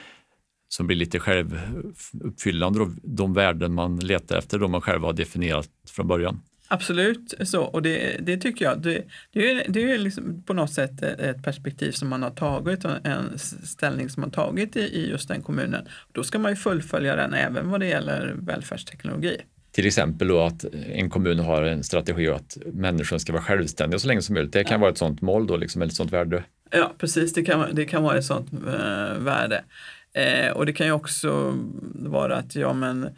som 0.69 0.87
blir 0.87 0.97
lite 0.97 1.19
självuppfyllande, 1.19 2.90
de 3.03 3.35
värden 3.35 3.75
man 3.75 3.97
letar 3.97 4.38
efter, 4.38 4.59
de 4.59 4.71
man 4.71 4.81
själv 4.81 5.03
har 5.03 5.12
definierat 5.12 5.71
från 5.88 6.09
början? 6.09 6.40
Absolut 6.69 7.35
så, 7.45 7.63
och 7.63 7.83
det, 7.83 8.17
det 8.21 8.37
tycker 8.37 8.65
jag. 8.65 8.83
Det, 8.83 9.03
det 9.33 9.51
är, 9.51 9.65
det 9.69 9.93
är 9.93 9.99
liksom 9.99 10.43
på 10.43 10.53
något 10.53 10.73
sätt 10.73 11.03
ett 11.03 11.43
perspektiv 11.43 11.93
som 11.93 12.09
man 12.09 12.23
har 12.23 12.31
tagit, 12.31 12.85
en 12.85 13.39
ställning 13.65 14.09
som 14.09 14.21
man 14.21 14.31
tagit 14.31 14.77
i, 14.77 14.81
i 14.81 15.11
just 15.11 15.29
den 15.29 15.43
kommunen. 15.43 15.89
Då 16.13 16.25
ska 16.25 16.39
man 16.39 16.53
ju 16.53 16.57
fullfölja 16.57 17.17
den 17.17 17.35
även 17.35 17.71
vad 17.71 17.81
det 17.81 17.87
gäller 17.87 18.35
välfärdsteknologi. 18.39 19.37
Till 19.71 19.87
exempel 19.87 20.29
då 20.29 20.41
att 20.41 20.65
en 20.93 21.11
kommun 21.11 21.39
har 21.39 21.63
en 21.63 21.83
strategi 21.83 22.29
att 22.29 22.59
människor 22.73 23.19
ska 23.19 23.33
vara 23.33 23.43
självständiga 23.43 23.99
så 23.99 24.09
länge 24.09 24.23
som 24.23 24.35
möjligt. 24.35 24.53
Det 24.53 24.65
kan 24.65 24.75
ja. 24.75 24.81
vara 24.81 24.91
ett 24.91 24.99
sådant 24.99 25.23
mål 25.23 25.47
då, 25.47 25.57
liksom, 25.57 25.83
eller 25.83 25.91
ett 25.91 25.97
sådant 25.97 26.13
värde. 26.13 26.45
Ja, 26.71 26.93
precis. 26.99 27.33
Det 27.33 27.43
kan, 27.43 27.75
det 27.75 27.85
kan 27.85 28.03
vara 28.03 28.17
ett 28.17 28.25
sådant 28.25 28.53
äh, 28.53 29.19
värde. 29.19 29.65
Eh, 30.13 30.51
och 30.51 30.67
det 30.67 30.73
kan 30.73 30.87
ju 30.87 30.93
också 30.93 31.59
vara 31.95 32.37
att 32.37 32.57
ja, 32.57 32.73
men 32.73 33.09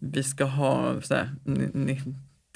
vi 0.00 0.22
ska 0.22 0.44
ha 0.44 1.00
så 1.02 1.14
här, 1.14 1.28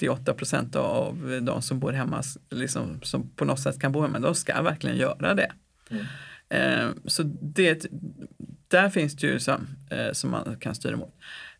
98 0.03 0.33
procent 0.33 0.75
av 0.75 1.39
de 1.41 1.61
som 1.61 1.79
bor 1.79 1.91
hemma, 1.91 2.23
liksom, 2.49 3.01
som 3.01 3.29
på 3.29 3.45
något 3.45 3.59
sätt 3.59 3.79
kan 3.79 3.91
bo 3.91 4.01
hemma, 4.01 4.19
de 4.19 4.35
ska 4.35 4.61
verkligen 4.61 4.97
göra 4.97 5.33
det. 5.33 5.51
Mm. 5.89 6.05
Eh, 6.49 6.95
så 7.05 7.23
det, 7.41 7.85
där 8.67 8.89
finns 8.89 9.15
det 9.15 9.27
ju 9.27 9.39
som, 9.39 9.67
eh, 9.89 10.11
som 10.11 10.31
man 10.31 10.57
kan 10.59 10.75
styra 10.75 10.95
mot. 10.95 11.15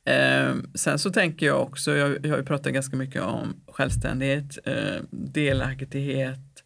Eh, 0.06 0.56
sen 0.76 1.00
så 1.00 1.12
tänker 1.12 1.46
jag 1.46 1.62
också, 1.62 1.96
jag, 1.96 2.26
jag 2.26 2.32
har 2.32 2.38
ju 2.38 2.46
pratat 2.46 2.74
ganska 2.74 2.98
mycket 2.98 3.22
om 3.22 3.62
självständighet, 3.68 4.58
eh, 4.64 5.02
delaktighet, 5.12 6.64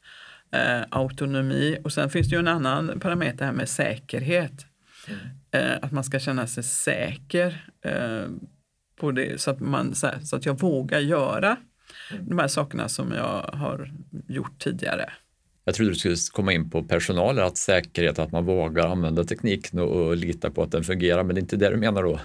eh, 0.51 0.81
autonomi 0.89 1.77
och 1.83 1.93
sen 1.93 2.09
finns 2.09 2.29
det 2.29 2.35
ju 2.35 2.39
en 2.39 2.47
annan 2.47 2.99
parameter 2.99 3.45
här 3.45 3.53
med 3.53 3.69
säkerhet. 3.69 4.65
Mm. 5.07 5.19
Eh, 5.51 5.77
att 5.81 5.91
man 5.91 6.03
ska 6.03 6.19
känna 6.19 6.47
sig 6.47 6.63
säker 6.63 7.63
på 8.99 9.11
det 9.11 9.41
så 9.41 9.51
att, 9.51 9.59
man, 9.59 9.95
så, 9.95 10.07
att 10.35 10.45
jag 10.45 10.59
vågar 10.59 10.99
göra. 10.99 11.57
De 12.21 12.39
här 12.39 12.47
sakerna 12.47 12.89
som 12.89 13.11
jag 13.11 13.49
har 13.53 13.91
gjort 14.27 14.59
tidigare. 14.59 15.09
Jag 15.65 15.75
trodde 15.75 15.91
du 15.91 15.95
skulle 15.95 16.15
komma 16.31 16.53
in 16.53 16.69
på 16.69 16.83
personal, 16.83 17.39
att 17.39 17.57
säkerhet, 17.57 18.19
att 18.19 18.31
man 18.31 18.45
vågar 18.45 18.87
använda 18.87 19.23
tekniken 19.23 19.79
och, 19.79 20.07
och 20.07 20.17
lita 20.17 20.51
på 20.51 20.63
att 20.63 20.71
den 20.71 20.83
fungerar, 20.83 21.23
men 21.23 21.35
det 21.35 21.39
är 21.39 21.41
inte 21.41 21.57
det 21.57 21.69
du 21.69 21.77
menar 21.77 22.03
då? 22.03 22.19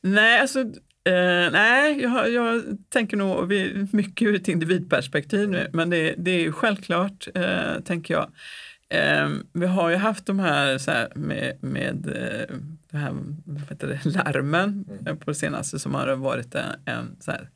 Nej, 0.00 0.40
alltså, 0.40 0.60
eh, 0.60 1.50
nej 1.52 2.02
jag, 2.02 2.32
jag, 2.32 2.62
tänker 2.88 3.16
nog 3.16 3.52
mycket 3.94 4.28
ur 4.28 4.34
ett 4.34 4.48
individperspektiv 4.48 5.48
nu, 5.48 5.70
men 5.72 5.90
det, 5.90 6.14
det 6.18 6.30
är 6.30 6.52
självklart, 6.52 7.28
eh, 7.34 7.80
tänker 7.84 8.14
jag. 8.14 8.30
Eh, 8.88 9.28
vi 9.52 9.66
har 9.66 9.90
ju 9.90 9.96
haft 9.96 10.26
de 10.26 10.38
här, 10.38 10.78
så 10.78 10.90
här 10.90 11.08
med, 11.14 11.56
med 11.60 12.06
eh, 12.06 12.56
det 12.90 12.96
här, 12.96 13.12
vad 13.44 13.78
det, 13.78 14.04
larmen 14.04 14.84
mm. 15.00 15.16
på 15.16 15.30
det 15.30 15.34
senaste 15.34 15.78
som 15.78 15.94
har 15.94 16.14
varit 16.14 16.54
en, 16.54 16.64
en 16.84 17.16
så 17.20 17.30
här, 17.30 17.48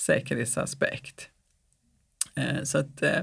säkerhetsaspekt. 0.00 1.28
Eh, 2.34 2.62
så 2.62 2.78
att, 2.78 3.02
eh, 3.02 3.20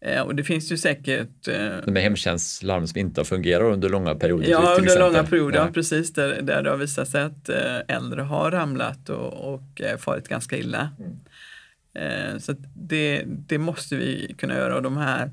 eh, 0.00 0.22
och 0.22 0.34
det 0.34 0.44
finns 0.44 0.72
ju 0.72 0.76
säkert... 0.76 1.44
De 1.84 1.96
hemtjänstlarm 1.96 2.86
som 2.86 2.98
inte 2.98 3.20
har 3.20 3.24
fungerat 3.24 3.72
under 3.72 3.88
långa 3.88 4.14
perioder? 4.14 4.48
Ja, 4.48 4.76
under 4.78 4.98
långa 4.98 5.24
perioder, 5.24 5.58
ja. 5.58 5.70
precis. 5.74 6.12
Där, 6.12 6.42
där 6.42 6.62
det 6.62 6.70
har 6.70 6.76
visat 6.76 7.08
sig 7.08 7.22
att 7.22 7.48
äldre 7.88 8.22
har 8.22 8.50
ramlat 8.50 9.08
och, 9.08 9.54
och 9.54 9.82
farit 9.98 10.28
ganska 10.28 10.56
illa. 10.56 10.90
Mm. 10.98 12.40
Så 12.40 12.54
det, 12.74 13.22
det 13.26 13.58
måste 13.58 13.96
vi 13.96 14.34
kunna 14.38 14.54
göra 14.54 14.76
och 14.76 14.82
de 14.82 14.96
här 14.96 15.30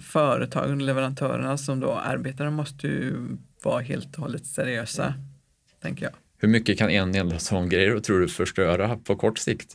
företagen, 0.00 0.86
leverantörerna 0.86 1.58
som 1.58 1.80
då 1.80 1.92
arbetar, 1.92 2.50
måste 2.50 2.86
ju 2.86 3.14
vara 3.62 3.80
helt 3.80 4.14
och 4.14 4.22
hållet 4.22 4.46
seriösa, 4.46 5.06
mm. 5.06 5.20
tänker 5.82 6.04
jag. 6.04 6.12
Hur 6.40 6.48
mycket 6.48 6.78
kan 6.78 6.90
en 6.90 7.14
enda 7.14 7.38
sån 7.38 7.68
grej 7.68 8.02
tror 8.02 8.20
du 8.20 8.28
förstöra 8.28 8.96
på 8.96 9.16
kort 9.16 9.38
sikt? 9.38 9.74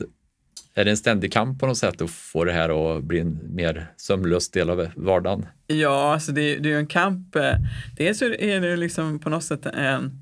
Är 0.74 0.84
det 0.84 0.90
en 0.90 0.96
ständig 0.96 1.32
kamp 1.32 1.60
på 1.60 1.66
något 1.66 1.78
sätt 1.78 2.02
att 2.02 2.10
få 2.10 2.44
det 2.44 2.52
här 2.52 2.96
att 2.96 3.04
bli 3.04 3.20
en 3.20 3.54
mer 3.54 3.92
sömlös 3.96 4.50
del 4.50 4.70
av 4.70 4.88
vardagen? 4.96 5.46
Ja, 5.66 6.12
alltså 6.12 6.32
det, 6.32 6.56
det 6.56 6.68
är 6.68 6.72
ju 6.72 6.78
en 6.78 6.86
kamp. 6.86 7.36
Eh, 7.36 7.56
dels 7.96 8.22
är 8.22 8.60
det 8.60 8.76
liksom 8.76 9.18
på 9.18 9.30
något 9.30 9.44
sätt 9.44 9.66
en, 9.66 10.12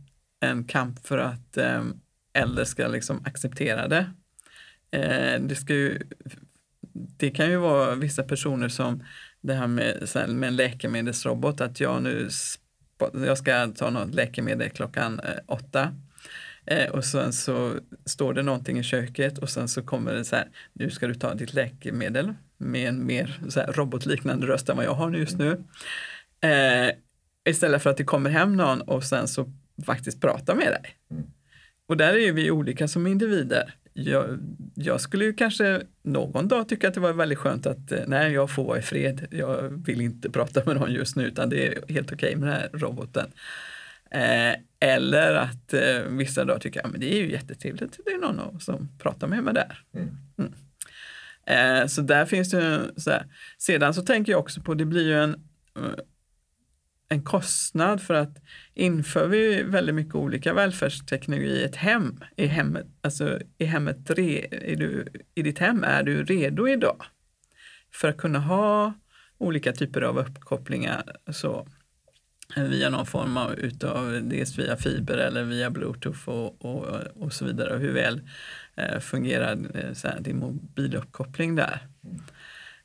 en 0.40 0.64
kamp 0.64 1.06
för 1.06 1.18
att 1.18 1.56
ehm, 1.56 1.94
äldre 2.34 2.66
ska 2.66 2.88
liksom 2.88 3.24
acceptera 3.24 3.88
det. 3.88 4.06
Eh, 4.90 5.40
det, 5.40 5.54
ska 5.54 5.74
ju, 5.74 5.98
det 6.92 7.30
kan 7.30 7.50
ju 7.50 7.56
vara 7.56 7.94
vissa 7.94 8.22
personer 8.22 8.68
som 8.68 9.04
det 9.40 9.54
här 9.54 9.66
med, 9.66 10.08
med 10.28 10.48
en 10.48 10.56
läkemedelsrobot, 10.56 11.60
att 11.60 11.80
jag 11.80 12.02
nu 12.02 12.28
jag 13.26 13.38
ska 13.38 13.66
ta 13.66 13.90
något 13.90 14.14
läkemedel 14.14 14.70
klockan 14.70 15.20
eh, 15.20 15.38
åtta 15.46 15.92
Eh, 16.66 16.90
och 16.90 17.04
sen 17.04 17.32
så 17.32 17.74
står 18.04 18.34
det 18.34 18.42
någonting 18.42 18.78
i 18.78 18.82
köket 18.82 19.38
och 19.38 19.48
sen 19.48 19.68
så 19.68 19.82
kommer 19.82 20.14
det 20.14 20.24
så 20.24 20.36
här, 20.36 20.48
nu 20.72 20.90
ska 20.90 21.06
du 21.06 21.14
ta 21.14 21.34
ditt 21.34 21.54
läkemedel 21.54 22.34
med 22.58 22.88
en 22.88 23.06
mer 23.06 23.40
så 23.48 23.60
här, 23.60 23.72
robotliknande 23.72 24.46
röst 24.46 24.68
än 24.68 24.76
vad 24.76 24.84
jag 24.84 24.94
har 24.94 25.12
just 25.12 25.38
nu. 25.38 25.64
Eh, 26.40 26.90
istället 27.48 27.82
för 27.82 27.90
att 27.90 27.96
det 27.96 28.04
kommer 28.04 28.30
hem 28.30 28.56
någon 28.56 28.80
och 28.80 29.04
sen 29.04 29.28
så 29.28 29.52
faktiskt 29.86 30.20
pratar 30.20 30.54
med 30.54 30.66
dig. 30.66 30.96
Mm. 31.10 31.24
Och 31.88 31.96
där 31.96 32.14
är 32.14 32.32
vi 32.32 32.50
olika 32.50 32.88
som 32.88 33.06
individer. 33.06 33.74
Jag, 33.92 34.38
jag, 34.74 35.00
skulle 35.00 35.24
ju 35.24 35.32
kanske 35.32 35.82
någon 36.02 36.48
dag 36.48 36.68
tycka 36.68 36.88
att 36.88 36.94
det 36.94 37.00
var 37.00 37.12
väldigt 37.12 37.38
skönt 37.38 37.66
att 37.66 37.92
eh, 37.92 38.00
nej, 38.06 38.32
jag 38.32 38.50
får 38.50 38.64
vara 38.64 38.78
i 38.78 38.82
fred. 38.82 39.26
Jag 39.30 39.82
vill 39.86 40.00
inte 40.00 40.30
prata 40.30 40.62
med 40.66 40.76
någon 40.76 40.92
just 40.92 41.16
nu 41.16 41.24
utan 41.24 41.48
det 41.48 41.66
är 41.66 41.92
helt 41.92 42.12
okej 42.12 42.28
okay 42.28 42.36
med 42.36 42.48
den 42.48 42.56
här 42.56 42.70
roboten. 42.72 43.32
Eh, 44.10 44.54
eller 44.82 45.34
att 45.34 45.74
eh, 45.74 46.02
vissa 46.08 46.44
då 46.44 46.58
tycker 46.58 46.80
att 46.80 46.92
ja, 46.92 46.98
det 46.98 47.14
är 47.14 47.18
ju 47.18 47.30
jättetrevligt, 47.30 48.00
det 48.04 48.10
är 48.10 48.18
någon 48.18 48.60
som 48.60 48.98
pratar 48.98 49.26
med 49.28 49.44
mig 49.44 49.54
där. 49.54 49.84
Mm. 49.94 50.08
Mm. 50.38 50.52
Eh, 51.46 51.86
så 51.86 52.02
där 52.02 52.26
finns 52.26 52.50
det 52.50 52.90
så 52.96 53.10
här. 53.10 53.26
Sedan 53.58 53.94
så 53.94 54.02
tänker 54.02 54.32
jag 54.32 54.40
också 54.40 54.60
på, 54.60 54.74
det 54.74 54.84
blir 54.84 55.06
ju 55.06 55.22
en, 55.22 55.34
eh, 55.76 55.94
en 57.08 57.22
kostnad 57.22 58.02
för 58.02 58.14
att 58.14 58.38
inför 58.74 59.28
vi 59.28 59.62
väldigt 59.62 59.94
mycket 59.94 60.14
olika 60.14 60.54
välfärdsteknologi 60.54 61.46
i 61.46 61.64
ett 61.64 61.76
hem, 61.76 62.20
i 62.36 62.46
hemmet, 62.46 62.86
alltså 63.00 63.40
i 63.58 63.64
hemmet, 63.64 64.10
är 64.10 64.76
du, 64.76 65.06
i 65.34 65.42
ditt 65.42 65.58
hem, 65.58 65.84
är 65.84 66.02
du 66.02 66.24
redo 66.24 66.68
idag? 66.68 67.04
För 67.92 68.08
att 68.08 68.16
kunna 68.16 68.38
ha 68.38 68.92
olika 69.38 69.72
typer 69.72 70.02
av 70.02 70.18
uppkopplingar 70.18 71.16
så 71.32 71.66
via 72.56 72.90
någon 72.90 73.06
form 73.06 73.36
av 73.36 73.54
utav, 73.54 74.20
dels 74.22 74.58
via 74.58 74.76
fiber 74.76 75.18
eller 75.18 75.44
via 75.44 75.70
bluetooth 75.70 76.28
och, 76.28 76.64
och, 76.64 76.86
och 77.14 77.32
så 77.32 77.44
vidare. 77.44 77.78
Hur 77.78 77.92
väl 77.92 78.20
eh, 78.76 78.98
fungerar 78.98 79.58
eh, 79.74 79.92
så 79.92 80.08
här, 80.08 80.20
din 80.20 80.38
mobiluppkoppling 80.38 81.54
där. 81.54 81.80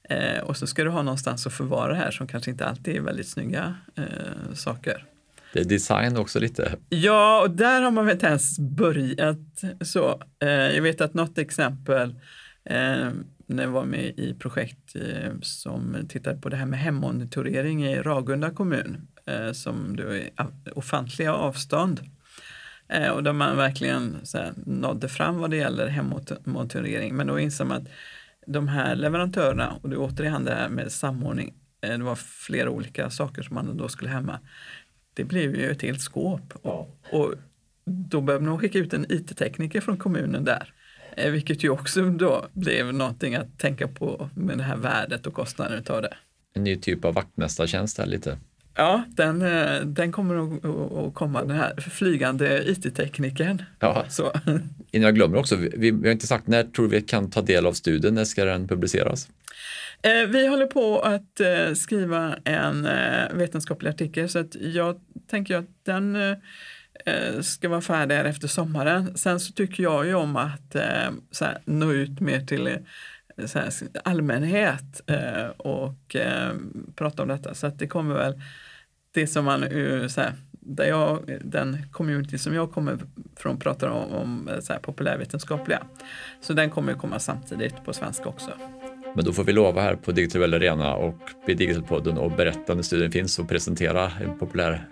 Eh, 0.10 0.40
och 0.44 0.58
så 0.58 0.68
ska 0.68 0.84
du 0.84 0.90
ha 0.90 1.02
någonstans 1.02 1.48
att 1.48 1.54
förvara 1.54 1.94
det 1.94 2.00
här 2.00 2.12
som 2.12 2.28
kanske 2.28 2.52
inte 2.52 2.66
alltid 2.66 2.96
är 2.96 3.02
väldigt 3.02 3.28
snygga 3.28 3.76
eh, 3.96 4.54
saker. 4.54 5.06
Det 5.54 5.60
är 5.60 5.66
design 5.66 6.18
också 6.18 6.40
lite. 6.40 6.76
Ja, 6.90 7.42
och 7.42 7.52
där 7.52 7.82
har 7.82 7.92
man 7.92 8.06
väl 8.06 8.14
inte 8.14 8.28
ens 8.28 8.60
börjat 8.60 9.64
så. 9.82 10.22
Eh, 10.40 10.50
jag 10.50 10.82
vet 10.82 11.02
att 11.02 11.14
något 11.14 11.38
exempel 11.38 12.16
eh, 12.64 13.10
när 13.46 13.64
jag 13.64 13.70
var 13.70 13.86
med 13.86 14.06
i 14.06 14.36
projekt 14.40 14.96
som 15.42 15.98
tittade 16.10 16.42
på 16.42 16.50
det 16.50 16.56
här 16.56 16.66
med 16.66 16.80
hemmonitorering 16.80 17.86
i 17.86 18.00
Ragunda 18.00 18.50
kommun 18.50 19.08
eh, 19.28 19.52
som 19.52 19.96
då 19.96 20.04
är 20.04 20.30
ofantliga 20.76 21.34
avstånd. 21.34 22.02
Eh, 22.88 23.10
och 23.10 23.24
där 23.24 23.34
man 23.34 23.58
verkligen 23.58 24.18
så 24.24 24.38
här, 24.38 24.54
nådde 24.66 25.10
fram 25.10 25.38
vad 25.38 25.50
det 25.50 25.58
gäller 25.58 25.88
hemmontering. 25.88 27.16
Men 27.16 27.28
då 27.28 27.40
inser 27.40 27.66
man 27.66 27.78
att 27.78 27.88
de 28.48 28.68
här 28.68 28.96
leverantörerna, 28.96 29.80
och 29.82 29.90
det 29.90 29.96
är 29.96 30.00
återigen 30.00 30.44
det 30.44 30.56
här 30.56 30.70
med 30.70 30.92
samordning, 30.92 31.54
eh, 31.82 31.98
det 31.98 32.04
var 32.04 32.16
flera 32.16 32.70
olika 32.70 33.10
saker 33.10 33.42
som 33.42 33.56
man 33.56 33.78
då 33.78 33.88
skulle 33.88 34.10
hemma. 34.10 34.40
Det 35.14 35.24
blev 35.24 35.56
ju 35.56 35.72
ett 35.72 35.82
helt 35.82 36.02
skåp. 36.02 36.54
Och, 36.62 37.00
och 37.12 37.34
då 37.86 38.22
behövde 38.22 38.48
man 38.50 38.60
skicka 38.60 38.80
ut 38.80 38.94
en 38.94 39.06
IT-tekniker 39.10 39.82
från 39.82 39.98
kommunen 39.98 40.44
där. 40.44 40.74
Eh, 41.18 41.32
vilket 41.32 41.64
ju 41.64 41.70
också 41.70 42.10
då 42.10 42.48
blev 42.54 42.94
någonting 42.94 43.36
att 43.36 43.60
tänka 43.60 43.88
på 43.88 44.30
med 44.36 44.58
det 44.58 44.64
här 44.64 44.78
värdet 44.78 45.28
och 45.28 45.34
kostnaden 45.34 45.80
utav 45.80 46.02
det. 46.02 46.18
En 46.54 46.64
ny 46.64 46.76
typ 46.76 47.06
av 47.06 47.14
vaktmästartjänst 47.14 47.98
här 47.98 48.06
lite. 48.06 48.38
Ja, 48.78 49.04
den, 49.08 49.42
eh, 49.42 49.82
den 49.82 50.12
kommer 50.12 50.58
att 51.08 51.14
komma, 51.14 51.42
den 51.44 51.58
här 51.58 51.76
flygande 51.82 52.64
IT-teknikern. 52.66 53.64
Ja. 53.80 54.06
Så. 54.10 54.32
Innan 54.92 55.06
jag 55.06 55.16
glömmer 55.16 55.38
också, 55.38 55.56
vi, 55.56 55.92
vi 55.92 56.08
har 56.08 56.12
inte 56.12 56.28
sagt 56.28 56.48
när 56.48 56.64
tror 56.64 56.88
vi 56.88 57.02
kan 57.02 57.32
ta 57.32 57.42
del 57.42 57.66
av 57.66 57.74
studien, 57.74 58.16
när 58.16 58.26
ska 58.26 58.46
den 58.46 58.68
publiceras? 58.68 59.30
Eh, 60.02 60.30
vi 60.30 60.48
håller 60.48 60.66
på 60.66 61.00
att 61.00 61.40
eh, 61.40 61.74
skriva 61.74 62.36
en 62.44 62.88
vetenskaplig 63.34 63.90
artikel 63.90 64.30
så 64.30 64.40
att 64.40 64.56
jag 64.56 65.00
tänker 65.30 65.58
att 65.58 65.86
den 65.86 66.18
ska 67.42 67.70
vara 67.70 67.82
färdig 67.82 68.16
efter 68.16 68.48
sommaren. 68.48 69.18
Sen 69.18 69.40
så 69.40 69.54
tycker 69.54 69.84
jag 69.84 70.06
ju 70.06 70.14
om 70.14 70.36
att 70.36 70.76
så 71.32 71.46
här, 71.46 71.58
nå 71.66 71.92
ut 71.92 72.20
mer 72.20 72.40
till 72.40 72.78
allmänhet 74.04 75.02
och 75.58 76.16
prata 76.96 77.22
om 77.22 77.28
detta. 77.28 77.54
Så 77.54 77.68
att 77.68 77.80
det 77.80 77.88
kommer 77.88 78.16
väl 78.16 78.42
det 79.22 79.28
som 79.28 79.46
man 79.46 79.62
så 80.10 80.22
här, 80.22 80.34
där 80.52 80.86
jag, 80.86 81.40
den 81.42 81.78
community 81.92 82.38
som 82.38 82.54
jag 82.54 82.72
kommer 82.72 82.98
från 83.36 83.60
pratar 83.60 83.88
om, 83.88 84.12
om 84.14 84.50
så 84.62 84.74
här, 84.74 84.80
populärvetenskapliga. 84.80 85.84
Så 86.42 86.54
den 86.54 86.70
kommer 86.70 86.92
att 86.92 87.00
komma 87.00 87.20
samtidigt 87.20 87.86
på 87.86 87.94
svenska 87.94 88.30
också. 88.30 88.52
Men 89.16 89.26
då 89.26 89.34
får 89.34 89.44
vi 89.44 89.54
lova 89.54 89.82
här 89.82 89.96
på 89.96 90.12
Digital 90.12 90.54
Arena 90.54 90.96
och 90.96 91.20
på 91.46 91.52
Digitalpodden 91.54 92.18
och 92.18 92.32
berätta 92.32 92.74
när 92.74 92.84
studien 92.84 93.12
finns 93.12 93.40
och 93.40 93.50
presentera 93.50 94.12
en 94.22 94.40
populär 94.40 94.88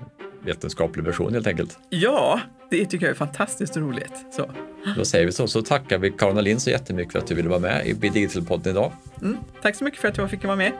vetenskaplig 0.46 1.04
version 1.04 1.34
helt 1.34 1.48
enkelt. 1.48 1.80
Ja, 1.90 2.40
det 2.70 2.86
tycker 2.86 3.06
jag 3.06 3.12
är 3.12 3.18
fantastiskt 3.18 3.78
roligt. 3.78 4.26
Så. 4.32 4.52
Då 4.98 5.06
säger 5.06 5.26
vi 5.26 5.32
så, 5.32 5.48
så 5.48 5.62
tackar 5.62 5.98
vi 5.98 6.12
Karolina 6.12 6.42
Lind 6.42 6.62
så 6.62 6.70
jättemycket 6.70 7.12
för 7.12 7.20
att 7.20 7.28
du 7.28 7.36
ville 7.36 7.50
vara 7.50 7.60
med 7.60 7.88
i 7.88 7.94
Digital-podden 7.94 8.70
idag. 8.70 8.92
Mm, 9.22 9.38
tack 9.62 9.76
så 9.76 9.84
mycket 9.84 10.00
för 10.00 10.08
att 10.08 10.18
jag 10.18 10.30
fick 10.30 10.44
vara 10.44 10.56
med. 10.56 10.72